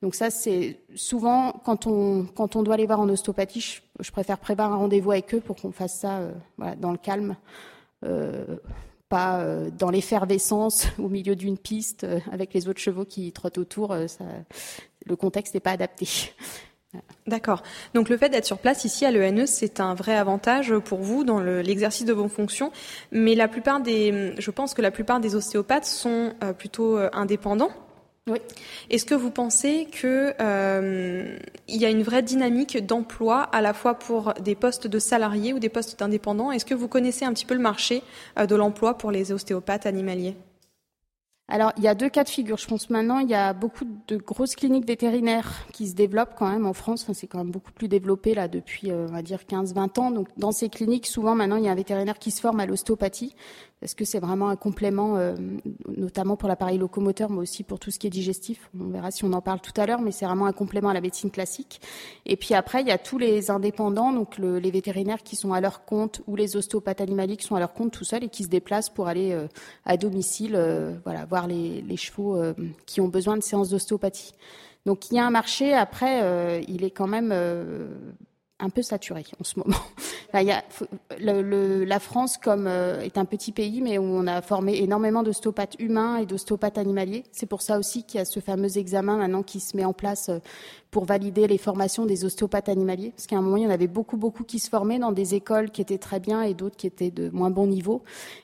Donc 0.00 0.14
ça, 0.14 0.30
c'est 0.30 0.78
souvent 0.94 1.50
quand 1.64 1.88
on 1.88 2.26
quand 2.26 2.54
on 2.54 2.62
doit 2.62 2.74
aller 2.74 2.86
voir 2.86 3.00
en 3.00 3.08
ostéopathie, 3.08 3.80
je, 3.98 4.12
préfère 4.12 4.38
prévoir 4.38 4.72
un 4.72 4.76
rendez-vous 4.76 5.10
avec 5.10 5.34
eux 5.34 5.40
pour 5.40 5.56
qu'on 5.56 5.72
fasse 5.72 5.98
ça 5.98 6.18
euh, 6.18 6.32
dans 6.78 6.92
le 6.92 6.98
calme. 6.98 7.34
Euh, 8.04 8.58
pas 9.08 9.40
euh, 9.40 9.68
dans 9.76 9.90
l'effervescence 9.90 10.86
au 11.00 11.08
milieu 11.08 11.34
d'une 11.34 11.58
piste 11.58 12.06
avec 12.30 12.54
les 12.54 12.68
autres 12.68 12.80
chevaux 12.80 13.04
qui 13.04 13.32
trottent 13.32 13.58
autour. 13.58 13.96
Le 15.06 15.16
contexte 15.16 15.54
n'est 15.54 15.60
pas 15.60 15.72
adapté. 15.72 16.06
D'accord. 17.26 17.62
Donc 17.94 18.08
le 18.08 18.16
fait 18.16 18.28
d'être 18.28 18.44
sur 18.44 18.58
place 18.58 18.84
ici 18.84 19.06
à 19.06 19.10
l'ENE, 19.10 19.46
c'est 19.46 19.80
un 19.80 19.94
vrai 19.94 20.14
avantage 20.14 20.76
pour 20.78 21.00
vous 21.00 21.24
dans 21.24 21.40
l'exercice 21.40 22.04
de 22.04 22.12
vos 22.12 22.28
fonctions. 22.28 22.70
Mais 23.12 23.34
la 23.34 23.48
plupart 23.48 23.80
des, 23.80 24.34
je 24.38 24.50
pense 24.50 24.74
que 24.74 24.82
la 24.82 24.90
plupart 24.90 25.20
des 25.20 25.34
ostéopathes 25.34 25.86
sont 25.86 26.34
euh, 26.42 26.52
plutôt 26.52 26.98
euh, 26.98 27.08
indépendants. 27.12 27.70
Oui. 28.28 28.38
Est-ce 28.90 29.04
que 29.04 29.14
vous 29.14 29.30
pensez 29.30 29.86
que 29.86 30.34
euh, 30.40 31.38
il 31.66 31.76
y 31.76 31.86
a 31.86 31.90
une 31.90 32.02
vraie 32.02 32.22
dynamique 32.22 32.84
d'emploi 32.84 33.40
à 33.40 33.60
la 33.60 33.72
fois 33.72 33.94
pour 33.94 34.34
des 34.34 34.54
postes 34.54 34.86
de 34.86 34.98
salariés 34.98 35.52
ou 35.52 35.58
des 35.58 35.68
postes 35.68 35.98
d'indépendants? 35.98 36.52
Est-ce 36.52 36.64
que 36.64 36.74
vous 36.74 36.88
connaissez 36.88 37.24
un 37.24 37.32
petit 37.32 37.46
peu 37.46 37.54
le 37.54 37.60
marché 37.60 38.02
de 38.36 38.54
l'emploi 38.54 38.96
pour 38.96 39.10
les 39.10 39.32
ostéopathes 39.32 39.86
animaliers? 39.86 40.36
Alors, 41.52 41.70
il 41.76 41.84
y 41.84 41.88
a 41.88 41.94
deux 41.94 42.08
cas 42.08 42.24
de 42.24 42.30
figure. 42.30 42.56
Je 42.56 42.66
pense 42.66 42.88
maintenant, 42.88 43.18
il 43.18 43.28
y 43.28 43.34
a 43.34 43.52
beaucoup 43.52 43.84
de 44.08 44.16
grosses 44.16 44.56
cliniques 44.56 44.86
vétérinaires 44.86 45.66
qui 45.70 45.86
se 45.86 45.94
développent 45.94 46.34
quand 46.34 46.50
même 46.50 46.64
en 46.64 46.72
France. 46.72 47.04
C'est 47.12 47.26
quand 47.26 47.36
même 47.36 47.50
beaucoup 47.50 47.72
plus 47.72 47.88
développé 47.88 48.32
là 48.32 48.48
depuis, 48.48 48.90
euh, 48.90 49.06
on 49.10 49.12
va 49.12 49.20
dire, 49.20 49.40
15-20 49.46 50.00
ans. 50.00 50.10
Donc, 50.10 50.28
dans 50.38 50.50
ces 50.50 50.70
cliniques, 50.70 51.06
souvent 51.06 51.34
maintenant, 51.34 51.56
il 51.56 51.64
y 51.64 51.68
a 51.68 51.70
un 51.70 51.74
vétérinaire 51.74 52.18
qui 52.18 52.30
se 52.30 52.40
forme 52.40 52.58
à 52.60 52.64
l'ostéopathie 52.64 53.34
parce 53.82 53.94
que 53.94 54.04
c'est 54.04 54.20
vraiment 54.20 54.48
un 54.48 54.54
complément, 54.54 55.16
euh, 55.16 55.34
notamment 55.88 56.36
pour 56.36 56.48
l'appareil 56.48 56.78
locomoteur, 56.78 57.30
mais 57.30 57.38
aussi 57.38 57.64
pour 57.64 57.80
tout 57.80 57.90
ce 57.90 57.98
qui 57.98 58.06
est 58.06 58.10
digestif? 58.10 58.70
On 58.80 58.90
verra 58.90 59.10
si 59.10 59.24
on 59.24 59.32
en 59.32 59.40
parle 59.40 59.60
tout 59.60 59.72
à 59.76 59.86
l'heure, 59.86 60.00
mais 60.00 60.12
c'est 60.12 60.24
vraiment 60.24 60.46
un 60.46 60.52
complément 60.52 60.90
à 60.90 60.94
la 60.94 61.00
médecine 61.00 61.32
classique. 61.32 61.80
Et 62.24 62.36
puis 62.36 62.54
après, 62.54 62.82
il 62.82 62.86
y 62.86 62.92
a 62.92 62.98
tous 62.98 63.18
les 63.18 63.50
indépendants, 63.50 64.12
donc 64.12 64.38
le, 64.38 64.60
les 64.60 64.70
vétérinaires 64.70 65.24
qui 65.24 65.34
sont 65.34 65.52
à 65.52 65.60
leur 65.60 65.84
compte 65.84 66.22
ou 66.28 66.36
les 66.36 66.54
ostéopathes 66.54 67.00
animaliers 67.00 67.36
qui 67.36 67.44
sont 67.44 67.56
à 67.56 67.58
leur 67.58 67.72
compte 67.72 67.90
tout 67.90 68.04
seuls 68.04 68.22
et 68.22 68.28
qui 68.28 68.44
se 68.44 68.48
déplacent 68.48 68.88
pour 68.88 69.08
aller 69.08 69.32
euh, 69.32 69.48
à 69.84 69.96
domicile, 69.96 70.54
euh, 70.54 70.94
voilà, 71.02 71.24
voir 71.24 71.48
les, 71.48 71.96
chevaux 71.96 72.36
euh, 72.36 72.54
qui 72.86 73.00
ont 73.00 73.08
besoin 73.08 73.36
de 73.36 73.42
séances 73.42 73.70
d'ostéopathie. 73.70 74.32
Donc 74.86 75.10
il 75.10 75.16
y 75.16 75.18
a 75.18 75.26
un 75.26 75.30
marché. 75.30 75.74
Après, 75.74 76.62
il 76.68 76.84
est 76.84 76.92
quand 76.92 77.08
même 77.08 77.32
un 77.32 78.70
peu 78.70 78.82
saturé 78.82 79.24
en 79.40 79.44
ce 79.44 79.58
moment. 79.58 79.80
Le, 80.34 81.84
la 81.84 81.98
France 81.98 82.38
comme 82.38 82.66
euh, 82.66 83.02
est 83.02 83.18
un 83.18 83.24
petit 83.26 83.52
pays, 83.52 83.82
mais 83.82 83.98
où 83.98 84.02
on 84.02 84.26
a 84.26 84.40
formé 84.40 84.78
énormément 84.78 85.22
d'ostéopathes 85.22 85.76
humains 85.78 86.16
et 86.16 86.26
d'ostéopathes 86.26 86.78
animaliers. 86.78 87.24
C'est 87.32 87.46
pour 87.46 87.60
ça 87.60 87.78
aussi 87.78 88.04
qu'il 88.04 88.18
y 88.18 88.20
a 88.22 88.24
ce 88.24 88.40
fameux 88.40 88.78
examen 88.78 89.18
maintenant 89.18 89.42
qui 89.42 89.60
se 89.60 89.76
met 89.76 89.84
en 89.84 89.92
place 89.92 90.30
euh, 90.30 90.38
pour 90.90 91.04
valider 91.04 91.46
les 91.46 91.58
formations 91.58 92.06
des 92.06 92.24
ostéopathes 92.24 92.68
animaliers. 92.70 93.10
Parce 93.10 93.26
qu'à 93.26 93.36
un 93.36 93.42
moment, 93.42 93.56
il 93.56 93.64
y 93.64 93.66
en 93.66 93.70
avait 93.70 93.88
beaucoup, 93.88 94.16
beaucoup 94.16 94.44
qui 94.44 94.58
se 94.58 94.70
formaient 94.70 94.98
dans 94.98 95.12
des 95.12 95.34
écoles 95.34 95.70
qui 95.70 95.82
étaient 95.82 95.98
très 95.98 96.20
bien 96.20 96.42
et 96.42 96.54
d'autres 96.54 96.76
qui 96.76 96.86
étaient 96.86 97.10
de 97.10 97.28
moins 97.30 97.50
bon 97.50 97.66
niveau. 97.66 98.02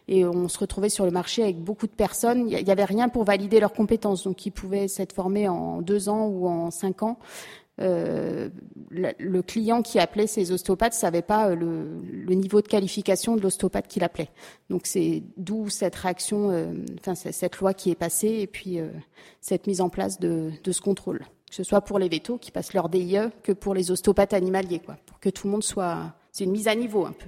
Et 0.08 0.26
on 0.26 0.48
se 0.48 0.58
retrouvait 0.58 0.88
sur 0.88 1.04
le 1.04 1.10
marché 1.10 1.42
avec 1.42 1.58
beaucoup 1.58 1.86
de 1.86 1.92
personnes. 1.92 2.48
Il 2.50 2.64
n'y 2.64 2.70
avait 2.70 2.84
rien 2.84 3.08
pour 3.08 3.24
valider 3.24 3.60
leurs 3.60 3.72
compétences. 3.72 4.24
Donc, 4.24 4.44
ils 4.46 4.50
pouvaient 4.50 4.88
s'être 4.88 5.12
formés 5.12 5.48
en 5.48 5.82
deux 5.82 6.08
ans 6.08 6.26
ou 6.26 6.48
en 6.48 6.70
cinq 6.70 7.02
ans. 7.02 7.18
Euh, 7.80 8.48
le 8.90 9.42
client 9.42 9.82
qui 9.82 9.98
appelait 9.98 10.26
ses 10.26 10.50
ostéopathes 10.52 10.94
savait 10.94 11.22
pas 11.22 11.50
euh, 11.50 11.54
le, 11.54 12.00
le 12.02 12.34
niveau 12.34 12.60
de 12.60 12.66
qualification 12.66 13.36
de 13.36 13.40
l'ostéopathe 13.42 13.86
qui 13.86 14.00
l'appelait. 14.00 14.30
Donc 14.70 14.82
c'est 14.86 15.22
d'où 15.36 15.68
cette 15.68 15.94
réaction, 15.94 16.50
euh, 16.50 16.72
enfin 16.98 17.14
cette 17.14 17.58
loi 17.58 17.74
qui 17.74 17.90
est 17.90 17.94
passée 17.94 18.38
et 18.40 18.46
puis 18.46 18.80
euh, 18.80 18.88
cette 19.40 19.66
mise 19.66 19.80
en 19.80 19.88
place 19.88 20.18
de, 20.18 20.50
de, 20.64 20.72
ce 20.72 20.80
contrôle, 20.80 21.20
que 21.48 21.54
ce 21.54 21.62
soit 21.62 21.82
pour 21.82 21.98
les 21.98 22.08
vétos 22.08 22.38
qui 22.38 22.50
passent 22.50 22.72
leur 22.72 22.88
DIE 22.88 23.18
que 23.42 23.52
pour 23.52 23.74
les 23.74 23.90
ostéopathes 23.90 24.34
animaliers, 24.34 24.80
quoi, 24.80 24.96
pour 25.06 25.20
que 25.20 25.28
tout 25.28 25.46
le 25.46 25.52
monde 25.52 25.64
soit, 25.64 26.14
c'est 26.32 26.44
une 26.44 26.52
mise 26.52 26.68
à 26.68 26.74
niveau 26.74 27.06
un 27.06 27.12
peu. 27.12 27.26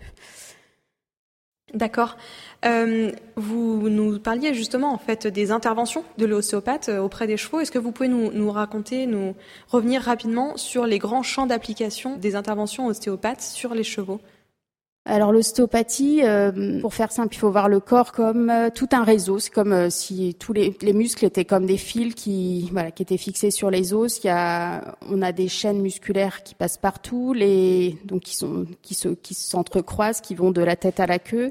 D'accord. 1.75 2.17
Euh, 2.65 3.13
vous 3.37 3.89
nous 3.89 4.19
parliez 4.19 4.55
justement 4.55 4.93
en 4.93 4.99
fait 4.99 5.27
des 5.27 5.53
interventions 5.53 6.05
de 6.19 6.27
l'ostéopathe 6.27 6.89
euh, 6.89 7.01
auprès 7.01 7.27
des 7.27 7.37
chevaux. 7.37 7.61
Est-ce 7.61 7.71
que 7.71 7.79
vous 7.79 7.93
pouvez 7.93 8.09
nous, 8.09 8.33
nous, 8.33 8.51
raconter, 8.51 9.07
nous 9.07 9.35
revenir 9.69 10.03
rapidement 10.03 10.57
sur 10.57 10.87
les 10.87 10.99
grands 10.99 11.23
champs 11.23 11.47
d'application 11.47 12.17
des 12.17 12.35
interventions 12.35 12.87
ostéopathes 12.87 13.43
sur 13.43 13.75
les 13.75 13.85
chevaux? 13.85 14.21
Alors 15.11 15.33
l'ostéopathie, 15.33 16.21
euh, 16.25 16.81
pour 16.81 16.95
faire 16.95 17.11
simple, 17.11 17.35
il 17.35 17.39
faut 17.39 17.51
voir 17.51 17.69
le 17.69 17.81
corps 17.81 18.13
comme 18.13 18.49
euh, 18.49 18.71
tout 18.73 18.89
un 18.93 19.03
réseau. 19.03 19.41
C'est 19.41 19.53
comme 19.53 19.73
euh, 19.73 19.91
si 19.91 20.37
tous 20.39 20.53
les, 20.53 20.77
les, 20.83 20.93
muscles 20.93 21.25
étaient 21.25 21.45
comme 21.45 21.67
des 21.67 21.77
fils 21.77 22.15
qui, 22.15 22.69
voilà, 22.73 22.93
qui 22.93 23.03
étaient 23.03 23.17
fixés 23.17 23.51
sur 23.51 23.71
les 23.71 23.93
os. 23.93 24.23
Il 24.23 24.29
y 24.29 24.31
a, 24.31 24.97
on 25.09 25.21
a 25.21 25.33
des 25.33 25.49
chaînes 25.49 25.81
musculaires 25.81 26.45
qui 26.45 26.55
passent 26.55 26.79
partout, 26.79 27.33
les, 27.33 27.99
donc 28.05 28.23
qui 28.23 28.37
sont, 28.37 28.67
qui 28.83 28.95
se, 28.95 29.09
qui 29.09 29.35
s'entrecroisent, 29.35 30.21
qui 30.21 30.37
vont 30.37 30.53
de 30.53 30.63
la 30.63 30.77
tête 30.77 31.01
à 31.01 31.07
la 31.07 31.19
queue. 31.19 31.51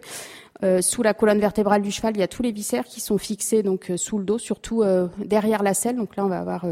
sous 0.82 1.04
la 1.04 1.14
colonne 1.14 1.40
vertébrale 1.40 1.82
du 1.82 1.92
cheval, 1.92 2.16
il 2.16 2.20
y 2.20 2.24
a 2.24 2.28
tous 2.28 2.44
les 2.44 2.52
viscères 2.52 2.86
qui 2.86 3.02
sont 3.02 3.18
fixés 3.18 3.64
donc 3.64 3.92
sous 3.98 4.18
le 4.18 4.24
dos, 4.24 4.38
surtout 4.38 4.84
derrière 5.18 5.64
la 5.64 5.74
selle. 5.74 5.98
Donc 5.98 6.16
là, 6.16 6.26
on 6.26 6.30
va 6.30 6.40
avoir 6.40 6.66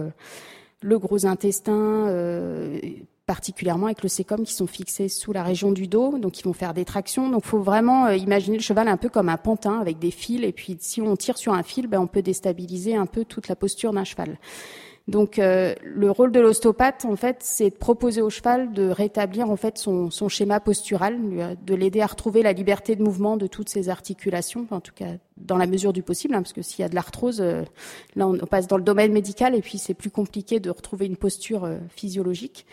le 0.81 0.99
gros 0.99 1.25
intestin 1.25 2.07
particulièrement 3.27 3.87
avec 3.87 4.01
le 4.01 4.09
sécom 4.09 4.43
qui 4.43 4.53
sont 4.53 4.65
fixés 4.65 5.09
sous 5.09 5.33
la 5.33 5.43
région 5.43 5.71
du 5.71 5.87
dos, 5.87 6.17
donc 6.17 6.39
ils 6.39 6.43
vont 6.43 6.53
faire 6.53 6.73
des 6.73 6.85
tractions. 6.85 7.29
Donc, 7.29 7.43
il 7.45 7.49
faut 7.49 7.59
vraiment 7.59 8.07
euh, 8.07 8.15
imaginer 8.15 8.57
le 8.57 8.63
cheval 8.63 8.87
un 8.87 8.97
peu 8.97 9.09
comme 9.09 9.29
un 9.29 9.37
pantin 9.37 9.79
avec 9.79 9.99
des 9.99 10.11
fils. 10.11 10.43
Et 10.43 10.53
puis, 10.53 10.77
si 10.79 11.01
on 11.01 11.15
tire 11.15 11.37
sur 11.37 11.53
un 11.53 11.61
fil, 11.61 11.87
ben, 11.87 11.99
on 11.99 12.07
peut 12.07 12.21
déstabiliser 12.21 12.95
un 12.95 13.05
peu 13.05 13.25
toute 13.25 13.49
la 13.49 13.55
posture 13.55 13.93
d'un 13.93 14.05
cheval. 14.05 14.39
Donc 15.07 15.39
euh, 15.39 15.73
le 15.83 16.11
rôle 16.11 16.31
de 16.31 16.39
l'ostéopathe, 16.39 17.05
en 17.05 17.15
fait, 17.15 17.37
c'est 17.39 17.69
de 17.69 17.75
proposer 17.75 18.21
au 18.21 18.29
cheval 18.29 18.73
de 18.73 18.89
rétablir 18.89 19.49
en 19.49 19.55
fait 19.55 19.77
son, 19.77 20.09
son 20.09 20.27
schéma 20.27 20.59
postural, 20.59 21.17
de 21.65 21.75
l'aider 21.75 22.01
à 22.01 22.07
retrouver 22.07 22.43
la 22.43 22.51
liberté 22.51 22.95
de 22.95 23.03
mouvement 23.03 23.37
de 23.37 23.47
toutes 23.47 23.69
ses 23.69 23.87
articulations, 23.87 24.67
en 24.69 24.81
tout 24.81 24.93
cas 24.93 25.05
dans 25.37 25.57
la 25.57 25.67
mesure 25.67 25.93
du 25.93 26.03
possible, 26.03 26.33
hein, 26.33 26.41
parce 26.41 26.53
que 26.53 26.61
s'il 26.61 26.81
y 26.81 26.85
a 26.85 26.89
de 26.89 26.95
l'arthrose, 26.95 27.41
euh, 27.41 27.63
là 28.15 28.27
on, 28.27 28.37
passe 28.45 28.67
dans 28.67 28.77
le 28.77 28.83
domaine 28.83 29.11
médical 29.11 29.55
et 29.55 29.61
puis 29.61 29.77
c'est 29.77 29.93
plus 29.93 30.09
compliqué 30.09 30.59
de 30.59 30.69
retrouver 30.69 31.05
une 31.05 31.17
posture 31.17 31.63
euh, 31.63 31.77
physiologique. 31.89 32.65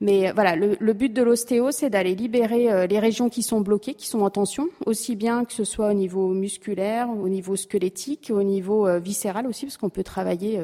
Mais 0.00 0.30
voilà, 0.32 0.56
le, 0.56 0.76
le, 0.78 0.92
but 0.92 1.12
de 1.12 1.22
l'ostéo, 1.22 1.70
c'est 1.70 1.88
d'aller 1.88 2.14
libérer 2.14 2.86
les 2.86 2.98
régions 2.98 3.30
qui 3.30 3.42
sont 3.42 3.62
bloquées, 3.62 3.94
qui 3.94 4.06
sont 4.06 4.20
en 4.20 4.28
tension, 4.28 4.68
aussi 4.84 5.16
bien 5.16 5.46
que 5.46 5.54
ce 5.54 5.64
soit 5.64 5.88
au 5.88 5.94
niveau 5.94 6.28
musculaire, 6.34 7.08
au 7.08 7.30
niveau 7.30 7.56
squelettique, 7.56 8.30
au 8.30 8.42
niveau 8.42 8.86
viscéral 9.00 9.46
aussi, 9.46 9.64
parce 9.64 9.78
qu'on 9.78 9.88
peut 9.88 10.02
travailler 10.02 10.60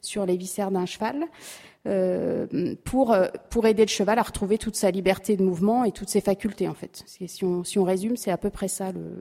sur 0.00 0.24
les 0.24 0.38
viscères 0.38 0.70
d'un 0.70 0.86
cheval. 0.86 1.26
Euh, 1.86 2.74
pour 2.84 3.16
pour 3.48 3.66
aider 3.66 3.84
le 3.84 3.88
cheval 3.88 4.18
à 4.18 4.22
retrouver 4.22 4.58
toute 4.58 4.76
sa 4.76 4.90
liberté 4.90 5.36
de 5.38 5.42
mouvement 5.42 5.84
et 5.84 5.92
toutes 5.92 6.10
ses 6.10 6.20
facultés 6.20 6.68
en 6.68 6.74
fait. 6.74 7.02
Si 7.06 7.42
on, 7.42 7.64
si 7.64 7.78
on 7.78 7.84
résume, 7.84 8.18
c'est 8.18 8.30
à 8.30 8.36
peu 8.36 8.50
près 8.50 8.68
ça 8.68 8.92
le, 8.92 9.20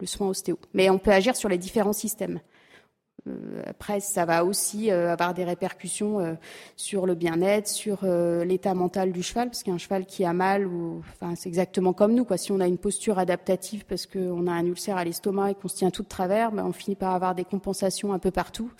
le 0.00 0.06
soin 0.06 0.28
ostéo. 0.28 0.58
Mais 0.74 0.90
on 0.90 0.98
peut 0.98 1.12
agir 1.12 1.36
sur 1.36 1.48
les 1.48 1.58
différents 1.58 1.92
systèmes. 1.92 2.40
Euh, 3.28 3.62
après, 3.66 4.00
ça 4.00 4.24
va 4.24 4.44
aussi 4.44 4.90
euh, 4.90 5.12
avoir 5.12 5.34
des 5.34 5.44
répercussions 5.44 6.20
euh, 6.20 6.34
sur 6.76 7.06
le 7.06 7.14
bien-être, 7.14 7.68
sur 7.68 8.04
l'état 8.04 8.74
mental 8.74 9.12
du 9.12 9.22
cheval, 9.22 9.48
parce 9.48 9.62
qu'un 9.62 9.78
cheval 9.78 10.06
qui 10.06 10.24
a 10.24 10.32
mal, 10.32 10.66
ou, 10.66 11.02
enfin, 11.12 11.34
c'est 11.36 11.48
exactement 11.48 11.92
comme 11.92 12.14
nous. 12.14 12.24
Quoi. 12.24 12.36
Si 12.36 12.52
on 12.52 12.60
a 12.60 12.66
une 12.66 12.78
posture 12.78 13.18
adaptative 13.18 13.84
parce 13.86 14.06
qu'on 14.06 14.46
a 14.46 14.52
un 14.52 14.64
ulcère 14.64 14.96
à 14.96 15.04
l'estomac 15.04 15.50
et 15.50 15.54
qu'on 15.54 15.68
se 15.68 15.76
tient 15.76 15.90
tout 15.90 16.02
de 16.02 16.08
travers, 16.08 16.52
ben, 16.52 16.64
on 16.64 16.72
finit 16.72 16.96
par 16.96 17.14
avoir 17.14 17.34
des 17.34 17.44
compensations 17.44 18.12
un 18.12 18.18
peu 18.18 18.30
partout, 18.30 18.70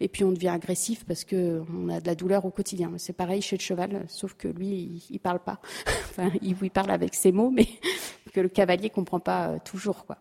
et 0.00 0.08
puis 0.08 0.24
on 0.24 0.32
devient 0.32 0.48
agressif 0.48 1.04
parce 1.04 1.24
que 1.24 1.62
on 1.74 1.88
a 1.88 2.00
de 2.00 2.06
la 2.06 2.14
douleur 2.14 2.44
au 2.44 2.50
quotidien. 2.50 2.92
C'est 2.98 3.14
pareil 3.14 3.42
chez 3.42 3.56
le 3.56 3.62
cheval, 3.62 4.04
sauf 4.08 4.34
que 4.34 4.48
lui, 4.48 4.68
il, 4.68 5.02
il 5.10 5.20
parle 5.20 5.40
pas. 5.40 5.60
enfin, 6.10 6.30
il, 6.42 6.56
il 6.60 6.70
parle 6.70 6.90
avec 6.90 7.14
ses 7.14 7.32
mots, 7.32 7.50
mais 7.50 7.66
que 8.32 8.40
le 8.40 8.48
cavalier 8.48 8.90
comprend 8.90 9.20
pas 9.20 9.58
toujours, 9.64 10.04
quoi. 10.06 10.18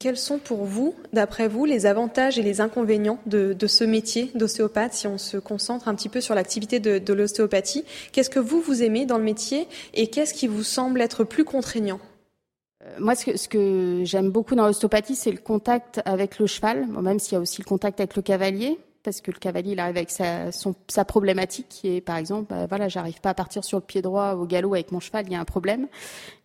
Quels 0.00 0.16
sont 0.16 0.38
pour 0.38 0.64
vous, 0.64 0.94
d'après 1.12 1.46
vous, 1.46 1.66
les 1.66 1.84
avantages 1.84 2.38
et 2.38 2.42
les 2.42 2.62
inconvénients 2.62 3.18
de, 3.26 3.52
de 3.52 3.66
ce 3.66 3.84
métier 3.84 4.30
d'ostéopathe 4.34 4.94
si 4.94 5.06
on 5.06 5.18
se 5.18 5.36
concentre 5.36 5.88
un 5.88 5.94
petit 5.94 6.08
peu 6.08 6.22
sur 6.22 6.34
l'activité 6.34 6.80
de, 6.80 7.12
l'ostéopathie? 7.12 7.84
Qu'est-ce 8.10 8.30
que 8.30 8.38
vous, 8.38 8.62
vous 8.62 8.82
aimez 8.82 9.04
dans 9.04 9.18
le 9.18 9.24
métier 9.24 9.68
et 9.92 10.06
qu'est-ce 10.06 10.32
qui 10.32 10.46
vous 10.46 10.62
semble 10.62 11.02
être 11.02 11.22
plus 11.22 11.44
contraignant? 11.44 12.00
Euh, 12.82 12.96
moi, 12.98 13.14
ce 13.14 13.26
que, 13.26 13.36
ce 13.36 13.46
que 13.46 14.00
j'aime 14.04 14.30
beaucoup 14.30 14.54
dans 14.54 14.66
l'ostéopathie, 14.66 15.16
c'est 15.16 15.32
le 15.32 15.36
contact 15.36 16.00
avec 16.06 16.38
le 16.38 16.46
cheval, 16.46 16.86
même 16.86 17.18
s'il 17.18 17.34
y 17.34 17.36
a 17.36 17.40
aussi 17.40 17.60
le 17.60 17.66
contact 17.66 18.00
avec 18.00 18.16
le 18.16 18.22
cavalier 18.22 18.78
parce 19.02 19.20
que 19.20 19.30
le 19.30 19.38
cavalier 19.38 19.72
il 19.72 19.80
arrive 19.80 19.96
avec 19.96 20.10
sa, 20.10 21.04
problématique 21.04 21.66
qui 21.68 21.96
est 21.96 22.00
par 22.00 22.16
exemple 22.16 22.46
bah, 22.50 22.66
voilà 22.66 22.88
j'arrive 22.88 23.20
pas 23.20 23.30
à 23.30 23.34
partir 23.34 23.64
sur 23.64 23.78
le 23.78 23.84
pied 23.84 24.02
droit 24.02 24.34
au 24.34 24.46
galop 24.46 24.74
avec 24.74 24.92
mon 24.92 25.00
cheval 25.00 25.26
il 25.26 25.32
y 25.32 25.36
a 25.36 25.40
un 25.40 25.44
problème. 25.44 25.88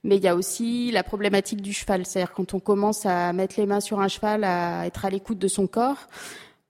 Mais 0.04 0.18
il 0.18 0.24
y 0.24 0.28
a 0.28 0.36
aussi 0.36 0.92
la 0.92 1.04
problématique 1.04 1.62
du 1.62 1.74
cheval. 1.74 2.06
C'est-à-dire 2.06 2.34
quand 2.34 2.54
on 2.54 2.60
commence 2.60 3.06
à 3.06 3.34
mettre 3.34 3.60
les 3.60 3.66
mains 3.66 3.80
sur 3.80 4.00
un 4.00 4.08
cheval 4.08 4.44
à 4.44 4.86
être 4.86 5.06
à 5.06 5.10
l'écoute 5.10 5.40
de 5.40 5.48
son 5.48 5.68
corps 5.68 6.08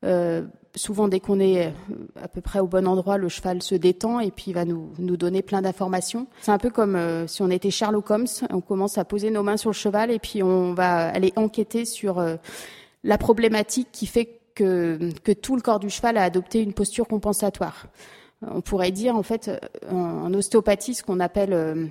euh, 0.03 0.43
souvent 0.75 1.07
dès 1.07 1.19
qu'on 1.19 1.39
est 1.39 1.73
à 2.21 2.27
peu 2.27 2.41
près 2.41 2.59
au 2.59 2.67
bon 2.67 2.85
endroit 2.85 3.17
le 3.17 3.29
cheval 3.29 3.63
se 3.63 3.75
détend 3.75 4.19
et 4.19 4.29
puis 4.29 4.45
il 4.47 4.53
va 4.53 4.65
nous, 4.65 4.91
nous 4.99 5.17
donner 5.17 5.41
plein 5.41 5.61
d'informations. 5.61 6.27
C'est 6.41 6.51
un 6.51 6.57
peu 6.57 6.69
comme 6.69 6.95
euh, 6.95 7.27
si 7.27 7.41
on 7.41 7.49
était 7.49 7.71
Sherlock 7.71 8.09
Holmes 8.11 8.27
on 8.49 8.61
commence 8.61 8.97
à 8.97 9.05
poser 9.05 9.31
nos 9.31 9.41
mains 9.41 9.57
sur 9.57 9.69
le 9.69 9.75
cheval 9.75 10.11
et 10.11 10.19
puis 10.19 10.43
on 10.43 10.73
va 10.73 11.07
aller 11.07 11.31
enquêter 11.37 11.85
sur 11.85 12.19
euh, 12.19 12.35
la 13.03 13.17
problématique 13.17 13.87
qui 13.91 14.05
fait 14.05 14.41
que, 14.55 15.11
que 15.23 15.31
tout 15.31 15.55
le 15.55 15.61
corps 15.61 15.79
du 15.79 15.89
cheval 15.89 16.17
a 16.17 16.23
adopté 16.23 16.61
une 16.61 16.73
posture 16.73 17.07
compensatoire. 17.07 17.87
On 18.41 18.61
pourrait 18.61 18.91
dire 18.91 19.15
en 19.15 19.23
fait 19.23 19.49
en 19.89 20.31
ostéopathie 20.33 20.93
ce 20.93 21.03
qu'on 21.03 21.21
appelle, 21.21 21.53
euh, 21.53 21.85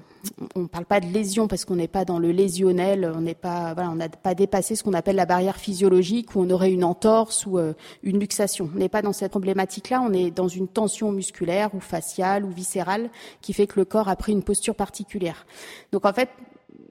on 0.55 0.61
ne 0.61 0.67
parle 0.67 0.85
pas 0.85 1.01
de 1.01 1.07
lésion 1.07 1.49
parce 1.49 1.65
qu'on 1.65 1.77
n'est 1.77 1.89
pas 1.89 2.05
dans 2.05 2.19
le 2.19 2.31
lésionnel, 2.33 3.11
on 3.17 3.23
n'est 3.23 3.35
pas, 3.35 3.73
voilà, 3.75 3.91
on 3.91 3.95
n'a 3.95 4.11
pas 4.11 4.35
dépassé 4.35 4.77
ce 4.77 4.85
qu'on 4.85 4.93
appelle 4.93 5.17
la 5.17 5.27
barrière 5.27 5.57
physiologique 5.57 6.37
où 6.37 6.43
on 6.43 6.51
aurait 6.51 6.71
une 6.71 6.85
entorse 6.85 7.47
ou 7.47 7.59
euh, 7.59 7.73
une 8.03 8.21
luxation. 8.21 8.71
On 8.75 8.79
n'est 8.79 8.91
pas 8.91 9.03
dans 9.03 9.15
cette 9.15 9.31
problématique-là, 9.31 10.03
on 10.03 10.13
est 10.13 10.31
dans 10.31 10.47
une 10.47 10.69
tension 10.69 11.13
musculaire 11.13 11.75
ou 11.75 11.81
faciale 11.81 12.45
ou 12.45 12.51
viscérale 12.51 13.09
qui 13.41 13.55
fait 13.55 13.67
que 13.67 13.81
le 13.81 13.87
corps 13.87 14.09
a 14.09 14.15
pris 14.15 14.33
une 14.33 14.43
posture 14.43 14.75
particulière. 14.75 15.47
Donc 15.93 16.05
en 16.05 16.13
fait, 16.13 16.29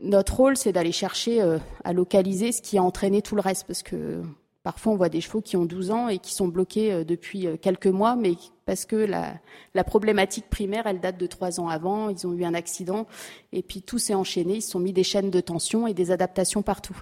notre 0.01 0.35
rôle 0.35 0.57
c'est 0.57 0.71
d'aller 0.71 0.91
chercher 0.91 1.41
euh, 1.41 1.59
à 1.83 1.93
localiser 1.93 2.51
ce 2.51 2.61
qui 2.61 2.79
a 2.79 2.83
entraîné 2.83 3.21
tout 3.21 3.35
le 3.35 3.41
reste 3.41 3.65
parce 3.67 3.83
que 3.83 4.23
Parfois, 4.63 4.93
on 4.93 4.95
voit 4.95 5.09
des 5.09 5.19
chevaux 5.19 5.41
qui 5.41 5.57
ont 5.57 5.65
12 5.65 5.91
ans 5.91 6.07
et 6.07 6.19
qui 6.19 6.33
sont 6.33 6.47
bloqués 6.47 6.93
euh, 6.93 7.03
depuis 7.03 7.47
euh, 7.47 7.57
quelques 7.57 7.87
mois, 7.87 8.15
mais 8.15 8.35
parce 8.65 8.85
que 8.85 8.95
la, 8.95 9.33
la 9.73 9.83
problématique 9.83 10.49
primaire, 10.49 10.87
elle 10.87 11.01
date 11.01 11.17
de 11.17 11.27
trois 11.27 11.59
ans 11.59 11.67
avant. 11.67 12.09
Ils 12.09 12.25
ont 12.25 12.33
eu 12.33 12.45
un 12.45 12.53
accident 12.53 13.05
et 13.51 13.61
puis 13.61 13.81
tout 13.81 13.99
s'est 13.99 14.13
enchaîné. 14.13 14.55
Ils 14.55 14.61
se 14.61 14.71
sont 14.71 14.79
mis 14.79 14.93
des 14.93 15.03
chaînes 15.03 15.29
de 15.29 15.41
tension 15.41 15.85
et 15.85 15.93
des 15.93 16.11
adaptations 16.11 16.61
partout. 16.61 16.95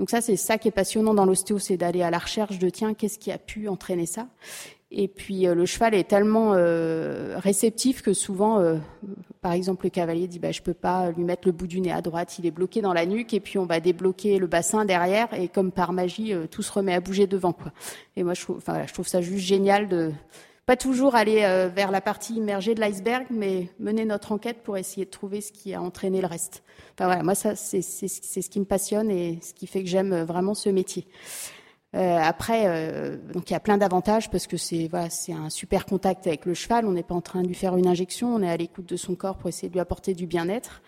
Donc 0.00 0.10
ça, 0.10 0.20
c'est 0.20 0.36
ça 0.36 0.58
qui 0.58 0.66
est 0.66 0.72
passionnant 0.72 1.14
dans 1.14 1.24
l'ostéo, 1.24 1.60
c'est 1.60 1.76
d'aller 1.76 2.02
à 2.02 2.10
la 2.10 2.18
recherche 2.18 2.58
de 2.58 2.68
tiens, 2.68 2.94
qu'est-ce 2.94 3.20
qui 3.20 3.30
a 3.30 3.38
pu 3.38 3.68
entraîner 3.68 4.06
ça? 4.06 4.26
Et 4.96 5.08
puis 5.08 5.46
euh, 5.46 5.54
le 5.54 5.66
cheval 5.66 5.92
est 5.94 6.08
tellement 6.08 6.52
euh, 6.54 7.34
réceptif 7.38 8.00
que 8.00 8.12
souvent, 8.12 8.60
euh, 8.60 8.76
par 9.42 9.52
exemple, 9.52 9.86
le 9.86 9.90
cavalier 9.90 10.28
dit 10.28 10.38
bah, 10.38 10.52
je 10.52 10.62
peux 10.62 10.74
pas 10.74 11.10
lui 11.10 11.24
mettre 11.24 11.48
le 11.48 11.52
bout 11.52 11.66
du 11.66 11.80
nez 11.80 11.90
à 11.90 12.00
droite, 12.00 12.38
il 12.38 12.46
est 12.46 12.52
bloqué 12.52 12.80
dans 12.80 12.92
la 12.92 13.04
nuque, 13.04 13.34
et 13.34 13.40
puis 13.40 13.58
on 13.58 13.66
va 13.66 13.80
débloquer 13.80 14.38
le 14.38 14.46
bassin 14.46 14.84
derrière, 14.84 15.34
et 15.34 15.48
comme 15.48 15.72
par 15.72 15.92
magie, 15.92 16.32
tout 16.50 16.62
se 16.62 16.72
remet 16.72 16.94
à 16.94 17.00
bouger 17.00 17.26
devant. 17.26 17.52
Quoi. 17.52 17.72
Et 18.16 18.22
moi, 18.22 18.34
je 18.34 18.42
trouve, 18.42 18.62
je 18.86 18.92
trouve 18.92 19.08
ça 19.08 19.20
juste 19.20 19.44
génial 19.44 19.88
de 19.88 20.12
pas 20.64 20.76
toujours 20.76 21.14
aller 21.14 21.40
vers 21.74 21.90
la 21.90 22.00
partie 22.00 22.36
immergée 22.36 22.74
de 22.74 22.80
l'iceberg, 22.80 23.26
mais 23.30 23.68
mener 23.78 24.06
notre 24.06 24.32
enquête 24.32 24.62
pour 24.62 24.78
essayer 24.78 25.04
de 25.04 25.10
trouver 25.10 25.42
ce 25.42 25.52
qui 25.52 25.74
a 25.74 25.82
entraîné 25.82 26.22
le 26.22 26.26
reste. 26.26 26.62
Enfin 26.94 27.06
voilà, 27.06 27.22
moi 27.22 27.34
ça 27.34 27.54
c'est 27.54 27.82
ce 27.82 28.48
qui 28.48 28.60
me 28.60 28.64
passionne 28.64 29.10
et 29.10 29.40
ce 29.42 29.52
qui 29.52 29.66
fait 29.66 29.82
que 29.82 29.90
j'aime 29.90 30.22
vraiment 30.22 30.54
ce 30.54 30.70
métier. 30.70 31.06
Euh, 31.94 32.18
après, 32.20 32.64
euh, 32.66 33.16
donc 33.32 33.50
il 33.50 33.52
y 33.52 33.56
a 33.56 33.60
plein 33.60 33.78
d'avantages 33.78 34.28
parce 34.28 34.46
que 34.46 34.56
c'est 34.56 34.88
voilà, 34.88 35.10
c'est 35.10 35.32
un 35.32 35.48
super 35.48 35.86
contact 35.86 36.26
avec 36.26 36.44
le 36.44 36.54
cheval. 36.54 36.86
On 36.86 36.92
n'est 36.92 37.04
pas 37.04 37.14
en 37.14 37.20
train 37.20 37.42
de 37.42 37.46
lui 37.46 37.54
faire 37.54 37.76
une 37.76 37.86
injection, 37.86 38.34
on 38.34 38.42
est 38.42 38.50
à 38.50 38.56
l'écoute 38.56 38.86
de 38.86 38.96
son 38.96 39.14
corps 39.14 39.36
pour 39.36 39.48
essayer 39.48 39.68
de 39.68 39.74
lui 39.74 39.80
apporter 39.80 40.14
du 40.14 40.26
bien-être. 40.26 40.82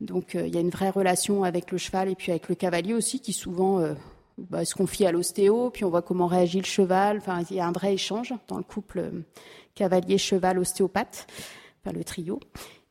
Donc 0.00 0.34
euh, 0.34 0.46
il 0.46 0.54
y 0.54 0.56
a 0.56 0.60
une 0.60 0.70
vraie 0.70 0.90
relation 0.90 1.44
avec 1.44 1.70
le 1.70 1.78
cheval 1.78 2.08
et 2.08 2.14
puis 2.14 2.32
avec 2.32 2.48
le 2.48 2.54
cavalier 2.54 2.94
aussi 2.94 3.20
qui 3.20 3.34
souvent 3.34 3.82
bah, 4.38 4.64
se 4.64 4.74
confie 4.74 5.04
à 5.04 5.12
l'ostéo, 5.12 5.68
puis 5.68 5.84
on 5.84 5.90
voit 5.90 6.02
comment 6.02 6.26
réagit 6.26 6.58
le 6.58 6.64
cheval. 6.64 7.18
Enfin, 7.18 7.42
il 7.50 7.56
y 7.56 7.60
a 7.60 7.66
un 7.66 7.72
vrai 7.72 7.92
échange 7.92 8.32
dans 8.48 8.56
le 8.56 8.62
couple 8.62 9.10
cavalier-cheval-ostéopathe, 9.74 11.26
enfin 11.84 11.94
le 11.94 12.02
trio. 12.02 12.40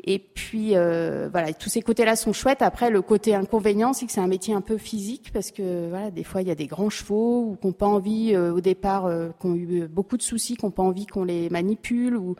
Et 0.03 0.19
puis 0.19 0.75
euh, 0.75 1.27
voilà, 1.31 1.51
tous 1.53 1.69
ces 1.69 1.81
côtés-là 1.81 2.15
sont 2.15 2.31
chouettes. 2.31 2.61
Après, 2.61 2.89
le 2.89 3.01
côté 3.01 3.35
inconvénient, 3.35 3.91
c'est 3.91 4.05
que 4.05 4.11
c'est 4.11 4.21
un 4.21 4.27
métier 4.27 4.53
un 4.53 4.61
peu 4.61 4.77
physique 4.77 5.31
parce 5.33 5.51
que 5.51 5.89
voilà, 5.89 6.09
des 6.09 6.23
fois 6.23 6.41
il 6.41 6.47
y 6.47 6.51
a 6.51 6.55
des 6.55 6.67
grands 6.67 6.89
chevaux 6.89 7.41
ou 7.41 7.57
qu'on 7.61 7.73
pas 7.73 7.85
envie 7.85 8.33
euh, 8.33 8.53
au 8.53 8.61
départ, 8.61 9.05
euh, 9.05 9.29
qui 9.39 9.47
ont 9.47 9.55
eu 9.55 9.87
beaucoup 9.87 10.15
de 10.15 10.21
soucis, 10.21 10.55
qu'on 10.55 10.71
pas 10.71 10.83
envie 10.83 11.05
qu'on 11.05 11.25
les 11.25 11.49
manipule 11.49 12.15
ou 12.15 12.35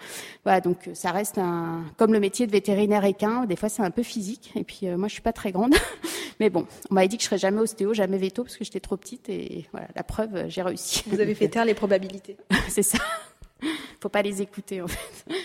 voilà. 0.46 0.62
Donc 0.62 0.89
ça 0.94 1.12
reste 1.12 1.38
un 1.38 1.84
comme 1.98 2.13
le 2.13 2.22
métier 2.22 2.48
de 2.48 2.51
vétérinaire 2.51 3.04
équin. 3.04 3.46
Des 3.46 3.58
fois 3.58 3.68
c'est 3.68 3.84
un 3.84 3.92
peu 3.92 4.04
physique. 4.04 4.54
Et 4.56 4.63
puis 4.63 4.88
euh, 4.88 4.98
moi 4.98 5.10
je 5.10 5.13
suis 5.13 5.22
pas 5.22 5.34
très 5.34 5.51
grande, 5.51 5.75
mais 6.39 6.50
bon, 6.50 6.66
on 6.89 6.94
m'avait 6.94 7.10
dit 7.10 7.18
que 7.18 7.24
je 7.24 7.28
serais 7.28 7.38
jamais 7.38 7.60
ostéo, 7.60 7.94
jamais 7.94 8.18
veto 8.18 8.44
parce 8.44 8.56
que 8.56 8.63
j'étais 8.63 8.80
trop 8.80 8.96
petite 8.96 9.28
et 9.28 9.68
voilà, 9.72 9.88
la 9.96 10.04
preuve, 10.04 10.46
j'ai 10.48 10.62
réussi. 10.62 11.04
Vous 11.08 11.20
avez 11.20 11.36
fait 11.36 11.50
taire 11.50 11.66
les 11.66 11.74
probabilités. 11.74 12.38
c'est 12.70 12.84
ça. 12.84 13.00
Faut 14.00 14.08
pas 14.08 14.22
les 14.22 14.42
écouter 14.42 14.82
en 14.82 14.88
fait. 14.88 15.36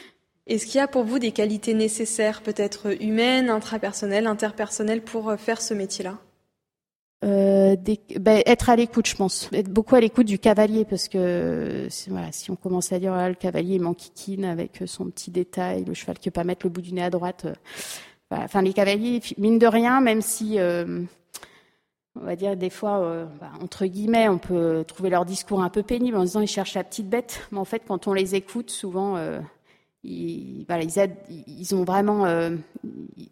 Est-ce 0.47 0.67
qu'il 0.67 0.77
y 0.77 0.81
a 0.81 0.89
pour 0.89 1.05
vous 1.05 1.19
des 1.19 1.33
qualités 1.33 1.73
nécessaires, 1.73 2.43
peut-être 2.43 3.01
humaines, 3.03 3.49
intrapersonnelles, 3.49 4.27
interpersonnelles, 4.27 5.03
pour 5.03 5.31
euh, 5.31 5.37
faire 5.37 5.63
ce 5.63 5.73
métier-là? 5.73 6.19
Euh, 7.25 7.77
ben, 8.21 8.43
être 8.45 8.69
à 8.69 8.77
l'écoute, 8.77 9.07
je 9.07 9.17
pense. 9.17 9.49
Être 9.55 9.71
beaucoup 9.71 9.95
à 9.95 10.01
l'écoute 10.01 10.27
du 10.27 10.39
cavalier, 10.39 10.85
parce 10.85 11.09
que 11.09 11.87
si 11.89 12.51
on 12.51 12.57
commence 12.57 12.93
à 12.93 12.99
dire 12.99 13.13
voilà, 13.13 13.31
le 13.31 13.35
cavalier 13.35 13.79
m'enquiquine 13.79 14.45
avec 14.45 14.83
son 14.85 15.07
petit 15.07 15.31
détail, 15.31 15.85
le 15.85 15.95
cheval 15.95 16.19
qui 16.19 16.31
peut 16.31 16.41
pas 16.41 16.45
mettre 16.45 16.67
le 16.67 16.71
bout 16.71 16.83
du 16.83 16.93
nez 16.93 17.03
à 17.03 17.09
droite, 17.09 17.47
euh, 17.47 17.55
enfin 18.31 18.61
les 18.61 18.75
cavaliers, 18.75 19.23
mine 19.39 19.59
de 19.59 19.67
rien, 19.67 20.03
même 20.03 20.21
si 20.21 20.59
on 20.61 22.25
va 22.25 22.37
dire 22.37 22.57
des 22.57 22.69
fois, 22.69 23.27
bah, 23.41 23.53
entre 23.63 23.87
guillemets, 23.87 24.29
on 24.29 24.39
peut 24.39 24.85
trouver 24.87 25.09
leur 25.09 25.25
discours 25.25 25.63
un 25.63 25.71
peu 25.71 25.83
pénible 25.83 26.19
en 26.19 26.25
disant 26.25 26.41
ils 26.41 26.47
cherchent 26.47 26.75
la 26.75 26.85
petite 26.85 27.09
bête, 27.09 27.49
mais 27.53 27.59
en 27.59 27.65
fait, 27.65 27.83
quand 27.89 28.07
on 28.07 28.13
les 28.13 28.35
écoute, 28.35 28.71
souvent, 28.71 29.17
euh, 32.27 32.57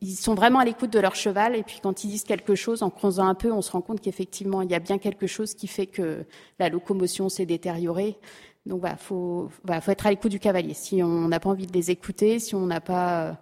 ils 0.01 0.17
sont 0.17 0.35
vraiment 0.35 0.59
à 0.59 0.65
l'écoute 0.65 0.93
de 0.93 0.99
leur 0.99 1.15
cheval. 1.15 1.57
Et 1.57 1.63
puis 1.63 1.81
quand 1.83 2.05
ils 2.05 2.09
disent 2.09 2.25
quelque 2.25 2.55
chose, 2.55 2.83
en 2.83 2.91
creusant 2.91 3.27
un 3.27 3.35
peu, 3.35 3.53
on 3.53 3.63
se 3.63 3.71
rend 3.71 3.83
compte 3.83 4.01
qu'effectivement, 4.01 4.63
il 4.63 4.71
y 4.71 4.75
a 4.75 4.79
bien 4.79 4.99
quelque 4.99 5.27
chose 5.27 5.55
qui 5.55 5.67
fait 5.67 5.87
que 5.87 6.25
la 6.59 6.69
locomotion 6.69 7.29
s'est 7.29 7.47
détériorée. 7.47 8.17
Donc, 8.65 8.81
voilà, 8.81 8.97
faut, 8.97 9.51
faut 9.65 9.91
être 9.91 10.07
à 10.07 10.11
l'écoute 10.11 10.31
du 10.31 10.39
cavalier. 10.39 10.75
Si 10.75 11.03
on 11.03 11.29
n'a 11.29 11.41
pas 11.41 11.51
envie 11.51 11.67
de 11.67 11.73
les 11.73 11.91
écouter, 11.91 12.39
si 12.39 12.55
on 12.55 12.67
n'a 12.67 12.81
pas, 12.81 13.41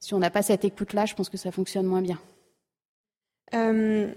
si 0.00 0.14
on 0.14 0.18
n'a 0.18 0.30
pas 0.30 0.42
cette 0.42 0.64
écoute-là, 0.64 1.04
je 1.04 1.14
pense 1.14 1.28
que 1.28 1.36
ça 1.36 1.50
fonctionne 1.52 1.86
moins 1.86 2.00
bien. 2.00 2.18
Euh, 3.54 4.12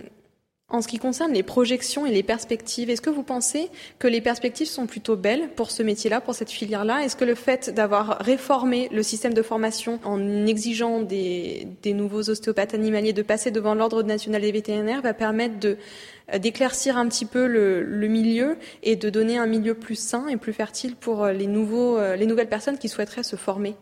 en 0.68 0.82
ce 0.82 0.88
qui 0.88 0.98
concerne 0.98 1.32
les 1.32 1.44
projections 1.44 2.08
et 2.08 2.12
les 2.12 2.24
perspectives, 2.24 2.90
est-ce 2.90 3.02
que 3.02 3.12
vous 3.12 3.22
pensez 3.22 3.70
que 4.00 4.08
les 4.08 4.20
perspectives 4.20 4.68
sont 4.68 4.88
plutôt 4.88 5.16
belles 5.16 5.50
pour 5.56 5.70
ce 5.70 5.84
métier-là, 5.84 6.22
pour 6.22 6.34
cette 6.34 6.50
filière-là? 6.50 7.04
Est-ce 7.04 7.16
que 7.16 7.24
le 7.24 7.36
fait 7.36 7.70
d'avoir 7.70 8.18
réformé 8.20 8.90
le 8.92 9.04
système 9.04 9.36
de 9.36 9.44
formation 9.44 10.00
en 10.04 10.48
exigeant 10.48 11.02
des, 11.02 11.68
nouveaux 11.86 12.30
ostéopathes 12.30 12.74
animaliers 12.74 13.14
de 13.14 13.22
passer 13.22 13.52
devant 13.52 13.76
l'Ordre 13.76 14.02
national 14.02 14.42
des 14.42 14.52
vétérinaires 14.52 15.04
va 15.04 15.14
permettre 15.14 15.68
euh, 15.68 16.40
d'éclaircir 16.40 16.98
un 16.98 17.08
petit 17.08 17.26
peu 17.26 17.46
le, 17.46 18.08
milieu 18.08 18.58
et 18.82 18.96
de 18.96 19.10
donner 19.12 19.38
un 19.38 19.46
milieu 19.46 19.76
plus 19.76 20.00
sain 20.00 20.28
et 20.28 20.38
plus 20.38 20.54
fertile 20.54 20.96
pour 20.96 21.28
nouveaux, 21.28 21.98
euh, 21.98 22.16
les 22.16 22.26
nouvelles 22.26 22.50
personnes 22.50 22.80
qui 22.80 22.90
souhaiteraient 22.90 23.24
se 23.24 23.36
former? 23.36 23.76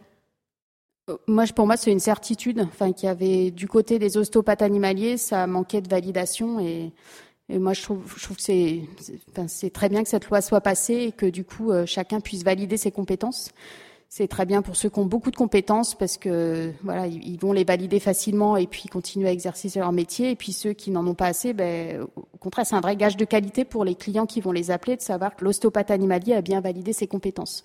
Moi, 1.28 1.46
pour 1.54 1.66
moi, 1.66 1.78
c'est 1.78 1.92
une 1.92 2.00
certitude. 2.00 2.62
Enfin, 2.62 2.94
qu'il 2.94 3.08
y 3.08 3.10
avait 3.10 3.52
du 3.52 3.68
côté 3.68 4.00
des 4.00 4.18
ostéopathes 4.18 4.62
animaliers, 4.62 5.18
ça 5.18 5.48
manquait 5.48 5.82
de 5.82 5.90
validation 5.90 6.60
et, 6.60 6.92
moi, 7.50 7.74
je 7.74 7.84
trouve, 7.84 8.02
je 8.18 8.24
trouve 8.24 8.38
que 8.38 8.44
c'est, 8.44 8.82
enfin, 9.32 9.46
très 9.70 9.90
bien 9.90 10.02
que 10.02 10.10
cette 10.10 10.28
loi 10.30 10.42
soit 10.42 10.62
passée 10.62 10.96
et 10.96 11.12
que 11.12 11.26
du 11.26 11.44
coup, 11.44 11.72
euh, 11.72 11.86
chacun 11.86 12.20
puisse 12.20 12.44
valider 12.44 12.78
ses 12.78 12.90
compétences. 12.90 13.52
C'est 14.08 14.28
très 14.28 14.46
bien 14.46 14.62
pour 14.62 14.76
ceux 14.76 14.90
qui 14.90 15.00
ont 15.00 15.06
beaucoup 15.06 15.30
de 15.30 15.36
compétences 15.36 15.96
parce 15.96 16.18
que 16.18 16.72
voilà, 16.84 17.08
ils 17.08 17.38
vont 17.40 17.52
les 17.52 17.64
valider 17.64 18.00
facilement 18.00 18.58
et 18.58 18.68
puis 18.68 18.88
continuer 18.88 19.28
à 19.28 19.32
exercer 19.32 19.72
leur 19.76 19.92
métier. 19.92 20.30
Et 20.30 20.36
puis 20.36 20.54
ceux 20.54 20.74
qui 20.74 20.92
n'en 20.92 21.06
ont 21.06 21.16
pas 21.16 21.26
assez, 21.26 21.52
ben, 21.54 22.02
au 22.16 22.38
contraire, 22.38 22.66
c'est 22.66 22.76
un 22.76 22.82
vrai 22.82 22.96
gage 22.96 23.18
de 23.18 23.26
qualité 23.26 23.66
pour 23.66 23.84
les 23.84 23.96
clients 23.96 24.28
qui 24.28 24.40
vont 24.40 24.52
les 24.52 24.70
appeler 24.70 24.96
de 24.98 25.02
savoir 25.02 25.36
que 25.36 25.44
l'ostéopathe 25.44 25.90
animalier 25.90 26.34
a 26.36 26.42
bien 26.42 26.62
validé 26.62 26.94
ses 26.94 27.08
compétences. 27.08 27.64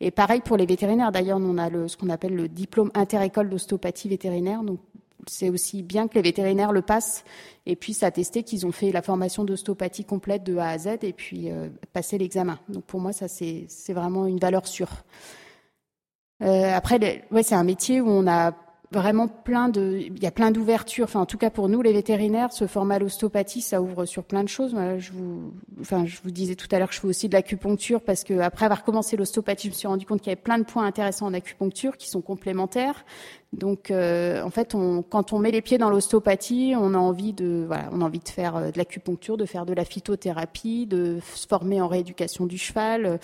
Et 0.00 0.10
pareil 0.10 0.40
pour 0.40 0.56
les 0.56 0.66
vétérinaires. 0.66 1.12
D'ailleurs, 1.12 1.38
on 1.40 1.58
a 1.58 1.68
le, 1.68 1.88
ce 1.88 1.96
qu'on 1.96 2.08
appelle 2.08 2.34
le 2.34 2.48
diplôme 2.48 2.90
interécole 2.94 3.48
d'ostéopathie 3.48 4.08
vétérinaire. 4.08 4.62
Donc, 4.62 4.78
c'est 5.26 5.50
aussi 5.50 5.82
bien 5.82 6.08
que 6.08 6.14
les 6.14 6.22
vétérinaires 6.22 6.72
le 6.72 6.82
passent 6.82 7.24
et 7.66 7.76
puissent 7.76 8.02
attester 8.02 8.44
qu'ils 8.44 8.66
ont 8.66 8.72
fait 8.72 8.92
la 8.92 9.02
formation 9.02 9.44
d'ostéopathie 9.44 10.04
complète 10.04 10.44
de 10.44 10.56
A 10.56 10.68
à 10.68 10.78
Z 10.78 10.98
et 11.02 11.12
puis 11.12 11.50
euh, 11.50 11.68
passer 11.92 12.16
l'examen. 12.16 12.58
Donc, 12.68 12.84
pour 12.84 13.00
moi, 13.00 13.12
ça, 13.12 13.26
c'est 13.28 13.66
vraiment 13.92 14.26
une 14.26 14.38
valeur 14.38 14.66
sûre. 14.66 14.90
Euh, 16.42 16.72
après, 16.72 17.24
ouais, 17.30 17.42
c'est 17.42 17.56
un 17.56 17.64
métier 17.64 18.00
où 18.00 18.08
on 18.08 18.26
a 18.28 18.52
vraiment 18.90 19.28
plein 19.28 19.68
de, 19.68 19.98
il 20.00 20.22
y 20.22 20.26
a 20.26 20.30
plein 20.30 20.50
d'ouvertures. 20.50 21.04
Enfin, 21.04 21.20
en 21.20 21.26
tout 21.26 21.38
cas 21.38 21.50
pour 21.50 21.68
nous, 21.68 21.82
les 21.82 21.92
vétérinaires, 21.92 22.52
ce 22.52 22.66
format 22.66 22.98
l'ostéopathie, 22.98 23.60
ça 23.60 23.82
ouvre 23.82 24.06
sur 24.06 24.24
plein 24.24 24.42
de 24.42 24.48
choses. 24.48 24.74
je 24.98 25.12
vous, 25.12 25.52
enfin, 25.80 26.06
je 26.06 26.18
vous 26.22 26.30
disais 26.30 26.54
tout 26.54 26.68
à 26.70 26.78
l'heure 26.78 26.88
que 26.88 26.94
je 26.94 27.00
fais 27.00 27.06
aussi 27.06 27.28
de 27.28 27.34
l'acupuncture 27.34 28.00
parce 28.00 28.24
que 28.24 28.38
après 28.38 28.64
avoir 28.64 28.84
commencé 28.84 29.16
l'ostéopathie, 29.16 29.68
je 29.68 29.72
me 29.72 29.76
suis 29.76 29.88
rendu 29.88 30.06
compte 30.06 30.20
qu'il 30.20 30.30
y 30.30 30.32
avait 30.32 30.40
plein 30.40 30.58
de 30.58 30.64
points 30.64 30.86
intéressants 30.86 31.26
en 31.26 31.34
acupuncture 31.34 31.96
qui 31.96 32.08
sont 32.08 32.20
complémentaires. 32.20 33.04
Donc, 33.54 33.90
euh, 33.90 34.42
en 34.42 34.50
fait, 34.50 34.74
on, 34.74 35.02
quand 35.02 35.32
on 35.32 35.38
met 35.38 35.50
les 35.50 35.62
pieds 35.62 35.78
dans 35.78 35.88
l'ostéopathie, 35.88 36.74
on 36.76 36.92
a 36.92 36.98
envie 36.98 37.32
de, 37.32 37.64
voilà, 37.66 37.88
on 37.92 38.02
a 38.02 38.04
envie 38.04 38.18
de 38.18 38.28
faire 38.28 38.56
euh, 38.56 38.70
de 38.70 38.76
l'acupuncture, 38.76 39.38
de 39.38 39.46
faire 39.46 39.64
de 39.64 39.72
la 39.72 39.86
phytothérapie, 39.86 40.86
de 40.86 41.18
se 41.34 41.46
former 41.46 41.80
en 41.80 41.88
rééducation 41.88 42.44
du 42.44 42.58
cheval, 42.58 43.06
euh, 43.06 43.16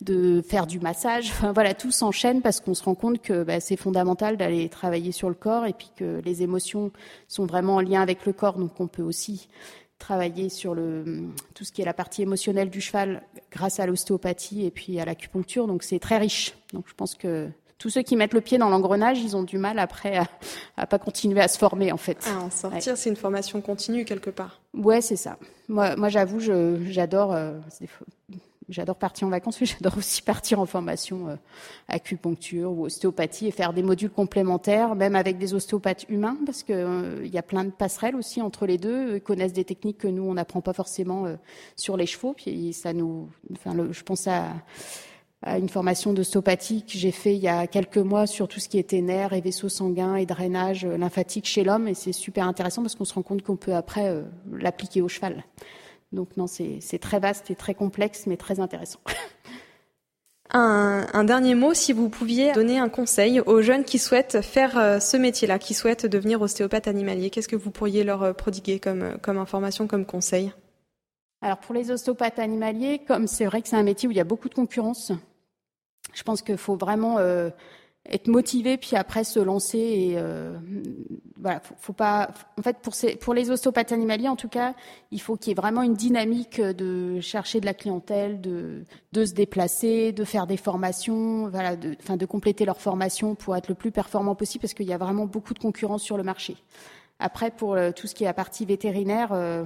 de 0.00 0.42
faire 0.42 0.68
du 0.68 0.78
massage. 0.78 1.28
Enfin, 1.30 1.52
voilà, 1.52 1.74
tout 1.74 1.90
s'enchaîne 1.90 2.40
parce 2.40 2.60
qu'on 2.60 2.74
se 2.74 2.84
rend 2.84 2.94
compte 2.94 3.20
que 3.20 3.42
bah, 3.42 3.58
c'est 3.58 3.76
fondamental 3.76 4.36
d'aller 4.36 4.68
travailler 4.68 5.10
sur 5.10 5.28
le 5.28 5.34
corps 5.34 5.66
et 5.66 5.72
puis 5.72 5.90
que 5.96 6.20
les 6.24 6.42
émotions 6.42 6.92
sont 7.26 7.44
vraiment 7.44 7.76
en 7.76 7.80
lien 7.80 8.00
avec 8.00 8.26
le 8.26 8.32
corps. 8.32 8.58
Donc, 8.58 8.78
on 8.78 8.86
peut 8.86 9.02
aussi 9.02 9.48
travailler 9.98 10.50
sur 10.50 10.76
le, 10.76 11.30
tout 11.54 11.64
ce 11.64 11.72
qui 11.72 11.82
est 11.82 11.84
la 11.84 11.94
partie 11.94 12.22
émotionnelle 12.22 12.70
du 12.70 12.80
cheval 12.80 13.22
grâce 13.50 13.80
à 13.80 13.86
l'ostéopathie 13.86 14.64
et 14.64 14.70
puis 14.70 15.00
à 15.00 15.04
l'acupuncture. 15.04 15.66
Donc, 15.66 15.82
c'est 15.82 15.98
très 15.98 16.18
riche. 16.18 16.54
Donc, 16.72 16.84
je 16.86 16.94
pense 16.94 17.16
que 17.16 17.48
tous 17.78 17.90
ceux 17.90 18.02
qui 18.02 18.16
mettent 18.16 18.34
le 18.34 18.40
pied 18.40 18.58
dans 18.58 18.68
l'engrenage, 18.68 19.20
ils 19.20 19.36
ont 19.36 19.42
du 19.42 19.58
mal 19.58 19.78
après 19.78 20.16
à, 20.16 20.26
à, 20.76 20.86
pas 20.86 20.98
continuer 20.98 21.40
à 21.40 21.48
se 21.48 21.58
former 21.58 21.92
en 21.92 21.96
fait. 21.96 22.18
À 22.26 22.40
en 22.40 22.50
sortir, 22.50 22.96
c'est 22.96 23.10
une 23.10 23.16
formation 23.16 23.60
continue 23.60 24.04
quelque 24.04 24.30
part. 24.30 24.60
Ouais, 24.74 25.00
c'est 25.00 25.16
ça. 25.16 25.36
Moi, 25.68 25.96
moi 25.96 26.08
j'avoue, 26.08 26.40
j'adore. 26.40 27.32
Euh, 27.32 27.58
j'adore 28.68 28.96
partir 28.96 29.26
en 29.26 29.30
vacances, 29.30 29.60
mais 29.60 29.66
j'adore 29.78 29.98
aussi 29.98 30.22
partir 30.22 30.60
en 30.60 30.66
formation 30.66 31.28
euh, 31.28 31.36
acupuncture 31.88 32.70
ou 32.72 32.86
ostéopathie 32.86 33.48
et 33.48 33.50
faire 33.50 33.72
des 33.72 33.82
modules 33.82 34.10
complémentaires, 34.10 34.94
même 34.94 35.16
avec 35.16 35.38
des 35.38 35.52
ostéopathes 35.54 36.06
humains, 36.08 36.38
parce 36.46 36.62
qu'il 36.62 36.74
euh, 36.76 37.26
y 37.26 37.38
a 37.38 37.42
plein 37.42 37.64
de 37.64 37.70
passerelles 37.70 38.16
aussi 38.16 38.40
entre 38.40 38.66
les 38.66 38.78
deux. 38.78 39.16
Ils 39.16 39.20
connaissent 39.20 39.52
des 39.52 39.64
techniques 39.64 39.98
que 39.98 40.08
nous 40.08 40.22
on 40.22 40.34
n'apprend 40.34 40.60
pas 40.60 40.72
forcément 40.72 41.26
sur 41.76 41.96
les 41.96 42.06
chevaux, 42.06 42.34
puis 42.34 42.72
ça 42.72 42.92
nous. 42.92 43.28
Enfin, 43.52 43.74
je 43.90 44.02
pense 44.02 44.26
à 44.26 44.48
une 45.46 45.68
formation 45.68 46.12
d'ostéopathie 46.12 46.84
que 46.84 46.96
j'ai 46.96 47.10
fait 47.10 47.34
il 47.34 47.42
y 47.42 47.48
a 47.48 47.66
quelques 47.66 47.98
mois 47.98 48.26
sur 48.26 48.48
tout 48.48 48.60
ce 48.60 48.68
qui 48.68 48.78
était 48.78 49.00
nerfs 49.00 49.32
et 49.32 49.40
vaisseaux 49.40 49.68
sanguins 49.68 50.16
et 50.16 50.26
drainage 50.26 50.84
euh, 50.84 50.96
lymphatique 50.96 51.46
chez 51.46 51.64
l'homme. 51.64 51.88
Et 51.88 51.94
c'est 51.94 52.12
super 52.12 52.46
intéressant 52.46 52.82
parce 52.82 52.94
qu'on 52.94 53.04
se 53.04 53.14
rend 53.14 53.22
compte 53.22 53.42
qu'on 53.42 53.56
peut 53.56 53.74
après 53.74 54.08
euh, 54.08 54.22
l'appliquer 54.52 55.02
au 55.02 55.08
cheval. 55.08 55.44
Donc 56.12 56.36
non, 56.36 56.46
c'est 56.46 56.98
très 57.00 57.18
vaste 57.18 57.50
et 57.50 57.56
très 57.56 57.74
complexe, 57.74 58.26
mais 58.26 58.36
très 58.36 58.60
intéressant. 58.60 59.00
Un, 60.50 61.06
un, 61.14 61.24
dernier 61.24 61.56
mot, 61.56 61.74
si 61.74 61.92
vous 61.92 62.08
pouviez 62.10 62.52
donner 62.52 62.78
un 62.78 62.90
conseil 62.90 63.40
aux 63.40 63.60
jeunes 63.60 63.82
qui 63.82 63.98
souhaitent 63.98 64.40
faire 64.42 64.78
euh, 64.78 65.00
ce 65.00 65.16
métier-là, 65.16 65.58
qui 65.58 65.74
souhaitent 65.74 66.06
devenir 66.06 66.40
ostéopathe 66.42 66.86
animalier, 66.86 67.30
qu'est-ce 67.30 67.48
que 67.48 67.56
vous 67.56 67.72
pourriez 67.72 68.04
leur 68.04 68.36
prodiguer 68.36 68.78
comme, 68.78 69.16
comme 69.20 69.38
information, 69.38 69.88
comme 69.88 70.04
conseil? 70.04 70.52
Alors 71.40 71.58
pour 71.58 71.74
les 71.74 71.90
ostéopathes 71.90 72.38
animaliers, 72.38 73.00
comme 73.00 73.26
c'est 73.26 73.46
vrai 73.46 73.62
que 73.62 73.68
c'est 73.68 73.74
un 73.76 73.82
métier 73.82 74.06
où 74.06 74.12
il 74.12 74.16
y 74.16 74.20
a 74.20 74.24
beaucoup 74.24 74.48
de 74.48 74.54
concurrence, 74.54 75.12
je 76.14 76.22
pense 76.22 76.42
qu'il 76.42 76.56
faut 76.56 76.76
vraiment 76.76 77.18
euh, 77.18 77.50
être 78.10 78.28
motivé 78.28 78.76
puis 78.76 78.96
après 78.96 79.24
se 79.24 79.40
lancer 79.40 79.78
et 79.78 80.14
euh, 80.16 80.56
voilà 81.40 81.60
faut, 81.78 81.94
pas 81.94 82.30
en 82.58 82.62
fait 82.62 82.78
pour 82.78 82.94
ces, 82.94 83.16
pour 83.16 83.32
les 83.32 83.50
ostéopathes 83.50 83.92
animaliers 83.92 84.28
en 84.28 84.36
tout 84.36 84.48
cas 84.48 84.74
il 85.10 85.20
faut 85.20 85.36
qu'il 85.36 85.48
y 85.48 85.52
ait 85.52 85.60
vraiment 85.60 85.82
une 85.82 85.94
dynamique 85.94 86.60
de 86.60 87.20
chercher 87.20 87.60
de 87.60 87.66
la 87.66 87.74
clientèle 87.74 88.40
de 88.40 88.84
de 89.12 89.24
se 89.24 89.32
déplacer 89.32 90.12
de 90.12 90.24
faire 90.24 90.46
des 90.46 90.58
formations 90.58 91.48
voilà 91.48 91.76
de 91.76 91.96
enfin 92.02 92.16
de 92.16 92.26
compléter 92.26 92.66
leur 92.66 92.80
formation 92.80 93.34
pour 93.34 93.56
être 93.56 93.68
le 93.68 93.74
plus 93.74 93.90
performant 93.90 94.34
possible 94.34 94.62
parce 94.62 94.74
qu'il 94.74 94.86
y 94.86 94.92
a 94.92 94.98
vraiment 94.98 95.24
beaucoup 95.24 95.54
de 95.54 95.58
concurrence 95.58 96.02
sur 96.02 96.18
le 96.18 96.24
marché 96.24 96.56
après, 97.18 97.50
pour 97.50 97.76
tout 97.94 98.06
ce 98.06 98.14
qui 98.14 98.24
est 98.24 98.26
la 98.26 98.34
partie 98.34 98.64
vétérinaire, 98.64 99.32
euh, 99.32 99.64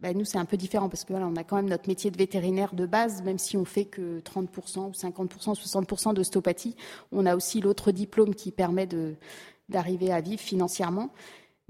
ben, 0.00 0.16
nous, 0.16 0.24
c'est 0.24 0.38
un 0.38 0.46
peu 0.46 0.56
différent 0.56 0.88
parce 0.88 1.04
que 1.04 1.12
on 1.12 1.36
a 1.36 1.44
quand 1.44 1.56
même 1.56 1.68
notre 1.68 1.88
métier 1.88 2.10
de 2.10 2.16
vétérinaire 2.16 2.74
de 2.74 2.86
base, 2.86 3.22
même 3.22 3.38
si 3.38 3.56
on 3.56 3.66
fait 3.66 3.84
que 3.84 4.20
30% 4.20 4.88
ou 4.88 4.92
50%, 4.92 5.54
60% 5.54 6.14
d'ostéopathie. 6.14 6.74
On 7.12 7.26
a 7.26 7.36
aussi 7.36 7.60
l'autre 7.60 7.92
diplôme 7.92 8.34
qui 8.34 8.50
permet 8.50 8.88
d'arriver 9.68 10.10
à 10.10 10.22
vivre 10.22 10.40
financièrement. 10.40 11.10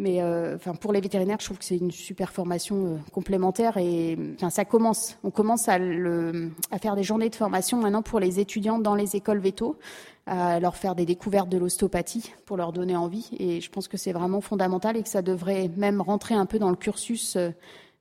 Mais 0.01 0.23
euh, 0.23 0.57
enfin, 0.57 0.75
pour 0.75 0.95
les 0.95 1.01
vétérinaires, 1.03 1.37
je 1.41 1.45
trouve 1.45 1.59
que 1.59 1.65
c'est 1.65 1.77
une 1.77 1.91
super 1.91 2.33
formation 2.33 2.99
complémentaire 3.13 3.77
et 3.77 4.17
ça 4.49 4.65
commence. 4.65 5.19
On 5.25 5.31
commence 5.31 5.69
à, 5.69 5.79
le, 5.79 6.53
à 6.71 6.79
faire 6.79 6.97
des 6.97 7.03
journées 7.03 7.29
de 7.29 7.35
formation 7.35 7.77
maintenant 7.77 8.01
pour 8.01 8.19
les 8.19 8.41
étudiants 8.41 8.79
dans 8.79 8.95
les 8.95 9.15
écoles 9.15 9.41
véto 9.41 9.77
à 10.25 10.59
leur 10.59 10.75
faire 10.75 10.95
des 10.95 11.05
découvertes 11.05 11.51
de 11.51 11.59
l'ostéopathie 11.59 12.33
pour 12.47 12.57
leur 12.57 12.73
donner 12.73 12.97
envie. 12.97 13.29
Et 13.39 13.61
je 13.61 13.71
pense 13.71 13.89
que 13.89 13.99
c'est 13.99 14.13
vraiment 14.13 14.41
fondamental 14.41 14.97
et 14.97 15.03
que 15.03 15.09
ça 15.09 15.21
devrait 15.21 15.71
même 15.77 16.01
rentrer 16.01 16.35
un 16.35 16.47
peu 16.47 16.59
dans 16.59 16.71
le 16.71 16.77
cursus 16.77 17.37
euh, 17.37 17.51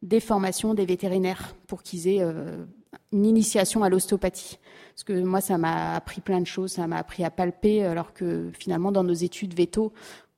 des 0.02 0.22
formations 0.22 0.74
des 0.74 0.86
vétérinaires 0.86 1.54
pour 1.68 1.84
qu'ils 1.84 2.08
aient 2.08 2.22
euh, 2.22 2.64
une 3.12 3.26
initiation 3.26 3.84
à 3.84 3.90
l'ostéopathie. 3.90 4.58
Parce 4.94 5.04
que 5.04 5.22
moi, 5.22 5.42
ça 5.42 5.58
m'a 5.58 5.96
appris 5.96 6.22
plein 6.22 6.40
de 6.40 6.48
choses, 6.48 6.72
ça 6.74 6.88
m'a 6.88 6.98
appris 6.98 7.26
à 7.26 7.30
palper, 7.30 7.84
alors 7.84 8.14
que 8.14 8.52
finalement, 8.58 8.94
dans 8.94 9.04
nos 9.04 9.14
études 9.14 9.54
véto, 9.54 9.92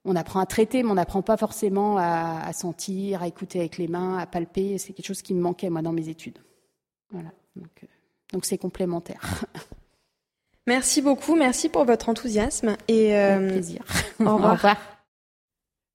on 0.05 0.15
apprend 0.15 0.39
à 0.39 0.45
traiter, 0.45 0.83
mais 0.83 0.89
on 0.89 0.95
n'apprend 0.95 1.21
pas 1.21 1.37
forcément 1.37 1.97
à, 1.97 2.51
sentir, 2.53 3.21
à 3.21 3.27
écouter 3.27 3.59
avec 3.59 3.77
les 3.77 3.87
mains, 3.87 4.17
à 4.17 4.25
palper. 4.25 4.77
C'est 4.77 4.93
quelque 4.93 5.05
chose 5.05 5.21
qui 5.21 5.33
me 5.33 5.41
manquait, 5.41 5.69
moi, 5.69 5.81
dans 5.81 5.91
mes 5.91 6.09
études. 6.09 6.39
Voilà. 7.11 7.29
Donc, 7.55 7.83
euh, 7.83 8.39
c'est 8.43 8.57
complémentaire. 8.57 9.21
Merci 10.67 11.01
beaucoup, 11.01 11.35
merci 11.35 11.69
pour 11.69 11.85
votre 11.85 12.07
enthousiasme 12.07 12.77
et 12.87 13.17
euh, 13.17 13.49
plaisir. 13.49 13.83
Au 14.19 14.37
revoir. 14.37 14.77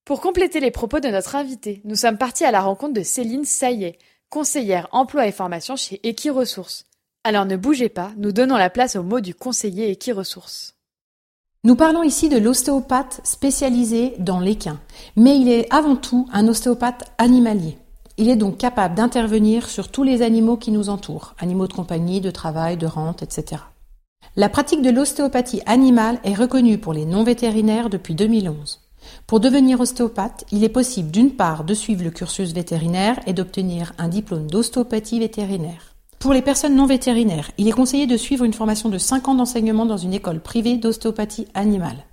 Pour 0.05 0.21
compléter 0.21 0.59
les 0.59 0.73
propos 0.73 0.99
de 0.99 1.09
notre 1.09 1.37
invité, 1.37 1.81
nous 1.85 1.95
sommes 1.95 2.19
partis 2.19 2.45
à 2.45 2.51
la 2.51 2.61
rencontre 2.61 2.93
de 2.93 3.03
Céline 3.03 3.45
Saillet, 3.45 3.97
conseillère 4.29 4.89
emploi 4.91 5.29
et 5.29 5.33
formation 5.33 5.77
chez 5.77 6.01
Equiresources. 6.07 6.87
Alors 7.23 7.45
ne 7.45 7.57
bougez 7.57 7.89
pas, 7.89 8.13
nous 8.17 8.33
donnons 8.33 8.57
la 8.57 8.69
place 8.69 8.97
au 8.97 9.05
mot 9.05 9.21
du 9.21 9.35
conseiller 9.35 9.91
Equiresources. 9.91 10.76
Nous 11.65 11.75
parlons 11.75 12.03
ici 12.03 12.29
de 12.29 12.39
l'ostéopathe 12.39 13.21
spécialisé 13.25 14.15
dans 14.19 14.39
l'équin, 14.39 14.79
mais 15.17 15.39
il 15.39 15.49
est 15.49 15.67
avant 15.75 15.97
tout 15.97 16.29
un 16.33 16.47
ostéopathe 16.47 17.05
animalier. 17.19 17.77
Il 18.19 18.31
est 18.31 18.37
donc 18.37 18.57
capable 18.57 18.95
d'intervenir 18.95 19.69
sur 19.69 19.91
tous 19.91 20.03
les 20.03 20.23
animaux 20.23 20.57
qui 20.57 20.71
nous 20.71 20.89
entourent, 20.89 21.35
animaux 21.39 21.67
de 21.67 21.73
compagnie, 21.73 22.21
de 22.21 22.31
travail, 22.31 22.77
de 22.77 22.87
rente, 22.87 23.23
etc. 23.23 23.63
La 24.37 24.49
pratique 24.49 24.83
de 24.83 24.91
l'ostéopathie 24.91 25.63
animale 25.67 26.21
est 26.23 26.35
reconnue 26.35 26.79
pour 26.79 26.93
les 26.93 27.05
non-vétérinaires 27.05 27.91
depuis 27.91 28.15
2011. 28.15 28.81
Pour 29.27 29.41
devenir 29.41 29.81
ostéopathe, 29.81 30.45
il 30.53 30.63
est 30.63 30.69
possible 30.69 31.11
d'une 31.11 31.33
part 31.33 31.65
de 31.65 31.75
suivre 31.75 32.05
le 32.05 32.11
cursus 32.11 32.53
vétérinaire 32.53 33.19
et 33.27 33.33
d'obtenir 33.33 33.93
un 33.99 34.09
diplôme 34.09 34.49
d'ostéopathie 34.51 35.19
vétérinaire. 35.19 35.96
Pour 36.27 36.35
les 36.35 36.43
personnes 36.43 36.75
non 36.75 36.87
vétérinaires, 36.87 37.53
il 37.57 37.69
est 37.69 37.73
conseillé 37.73 38.09
de 38.09 38.17
suivre 38.17 38.43
une 38.45 38.53
formation 38.53 38.89
de 38.89 38.99
5 38.99 39.29
ans 39.29 39.37
d'enseignement 39.37 39.87
dans 39.87 39.97
une 39.97 40.13
école 40.13 40.41
privée 40.41 40.77
d'ostéopathie 40.77 41.47
animale. 41.55 42.05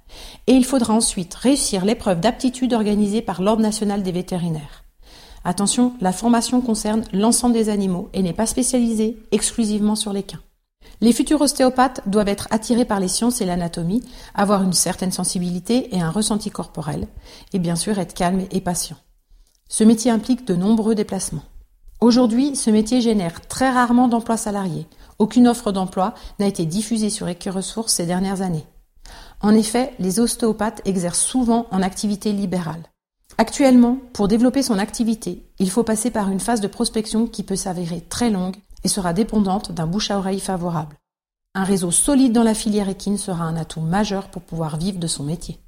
Et 0.46 0.54
il 0.54 0.66
faudra 0.66 0.94
ensuite 0.94 1.34
réussir 1.34 1.84
l'épreuve 1.84 2.20
d'aptitude 2.20 2.74
organisée 2.74 3.24
par 3.24 3.42
l'Ordre 3.42 3.64
national 3.64 4.04
des 4.04 4.12
vétérinaires. 4.12 4.84
Attention, 5.44 5.94
la 6.00 6.12
formation 6.12 6.62
concerne 6.62 7.02
l'ensemble 7.12 7.56
des 7.56 7.70
animaux 7.70 8.10
et 8.14 8.22
n'est 8.22 8.34
pas 8.34 8.46
spécialisée 8.46 9.18
exclusivement 9.32 9.96
sur 9.96 10.14
les 10.14 10.22
quins. 10.22 10.44
Les 11.02 11.12
futurs 11.12 11.42
ostéopathes 11.42 12.08
doivent 12.08 12.28
être 12.28 12.48
attirés 12.52 12.86
par 12.86 13.00
les 13.00 13.08
sciences 13.08 13.42
et 13.42 13.46
l'anatomie, 13.46 14.04
avoir 14.36 14.62
une 14.62 14.74
certaine 14.74 15.12
sensibilité 15.12 15.96
et 15.96 16.02
un 16.02 16.12
ressenti 16.12 16.52
corporel, 16.52 17.08
et 17.52 17.58
bien 17.58 17.76
sûr 17.76 17.98
être 17.98 18.14
calme 18.14 18.44
et 18.52 18.62
patient. 18.62 18.98
Ce 19.70 19.84
métier 19.84 20.12
implique 20.12 20.46
de 20.46 20.54
nombreux 20.54 20.94
déplacements. 20.94 21.42
Aujourd'hui, 22.04 22.58
ce 22.58 22.70
métier 22.70 23.00
génère 23.00 23.40
très 23.48 23.72
rarement 23.72 24.10
d'emplois 24.10 24.36
salariés. 24.36 24.88
Aucune 25.20 25.48
offre 25.48 25.72
d'emploi 25.72 26.14
n'a 26.38 26.48
été 26.48 26.66
diffusée 26.66 27.10
sur 27.10 27.30
Equiresources 27.30 27.94
ces 27.94 28.06
dernières 28.06 28.42
années. 28.42 28.68
En 29.40 29.56
effet, 29.56 29.94
les 30.00 30.20
ostéopathes 30.20 30.82
exercent 30.84 31.24
souvent 31.24 31.66
en 31.72 31.82
activité 31.82 32.34
libérale. 32.34 32.84
Actuellement, 33.38 34.00
pour 34.12 34.28
développer 34.28 34.64
son 34.64 34.80
activité, 34.80 35.46
il 35.60 35.70
faut 35.70 35.84
passer 35.84 36.12
par 36.12 36.30
une 36.30 36.42
phase 36.42 36.60
de 36.60 36.68
prospection 36.68 37.26
qui 37.26 37.42
peut 37.42 37.56
s'avérer 37.56 38.02
très 38.02 38.30
longue 38.30 38.58
et 38.84 38.90
sera 38.90 39.14
dépendante 39.14 39.72
d'un 39.72 39.88
bouche 39.88 40.12
à 40.12 40.18
oreille 40.18 40.42
favorable. 40.42 40.98
Un 41.56 41.64
réseau 41.64 41.92
solide 41.92 42.34
dans 42.34 42.44
la 42.44 42.54
filière 42.54 42.90
équine 42.90 43.18
sera 43.18 43.46
un 43.46 43.56
atout 43.56 43.80
majeur 43.80 44.28
pour 44.28 44.42
pouvoir 44.42 44.76
vivre 44.76 45.00
de 45.00 45.08
son 45.08 45.24
métier. 45.24 45.63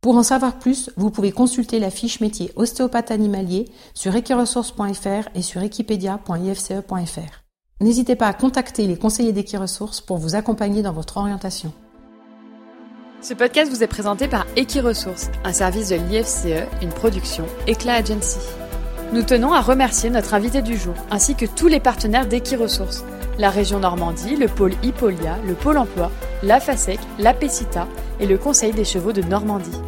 Pour 0.00 0.16
en 0.16 0.22
savoir 0.22 0.58
plus, 0.60 0.90
vous 0.96 1.10
pouvez 1.10 1.32
consulter 1.32 1.80
la 1.80 1.90
fiche 1.90 2.20
métier 2.20 2.52
ostéopathe 2.54 3.10
animalier 3.10 3.64
sur 3.94 4.14
equiresources.fr 4.14 5.28
et 5.34 5.42
sur 5.42 5.60
equipedia.ifce.fr. 5.62 7.44
N'hésitez 7.80 8.14
pas 8.14 8.28
à 8.28 8.32
contacter 8.32 8.86
les 8.86 8.96
conseillers 8.96 9.32
d'Equiresources 9.32 10.00
pour 10.00 10.18
vous 10.18 10.36
accompagner 10.36 10.82
dans 10.82 10.92
votre 10.92 11.16
orientation. 11.16 11.72
Ce 13.20 13.34
podcast 13.34 13.72
vous 13.72 13.82
est 13.82 13.88
présenté 13.88 14.28
par 14.28 14.46
Equiresources, 14.54 15.30
un 15.42 15.52
service 15.52 15.88
de 15.88 15.96
l'IFCE, 15.96 16.68
une 16.80 16.90
production 16.90 17.44
Eclat 17.68 17.94
Agency. 17.94 18.38
Nous 19.12 19.22
tenons 19.22 19.52
à 19.52 19.60
remercier 19.60 20.10
notre 20.10 20.34
invité 20.34 20.62
du 20.62 20.76
jour, 20.76 20.94
ainsi 21.10 21.34
que 21.34 21.46
tous 21.46 21.66
les 21.66 21.80
partenaires 21.80 22.28
d'Equiresources, 22.28 23.04
la 23.38 23.50
région 23.50 23.80
Normandie, 23.80 24.36
le 24.36 24.46
pôle 24.46 24.74
Hippolia, 24.84 25.38
le 25.44 25.54
pôle 25.54 25.78
emploi, 25.78 26.12
la 26.44 26.60
FASEC, 26.60 27.00
la 27.18 27.34
PECITA 27.34 27.88
et 28.20 28.26
le 28.26 28.38
Conseil 28.38 28.72
des 28.72 28.84
chevaux 28.84 29.12
de 29.12 29.22
Normandie. 29.22 29.80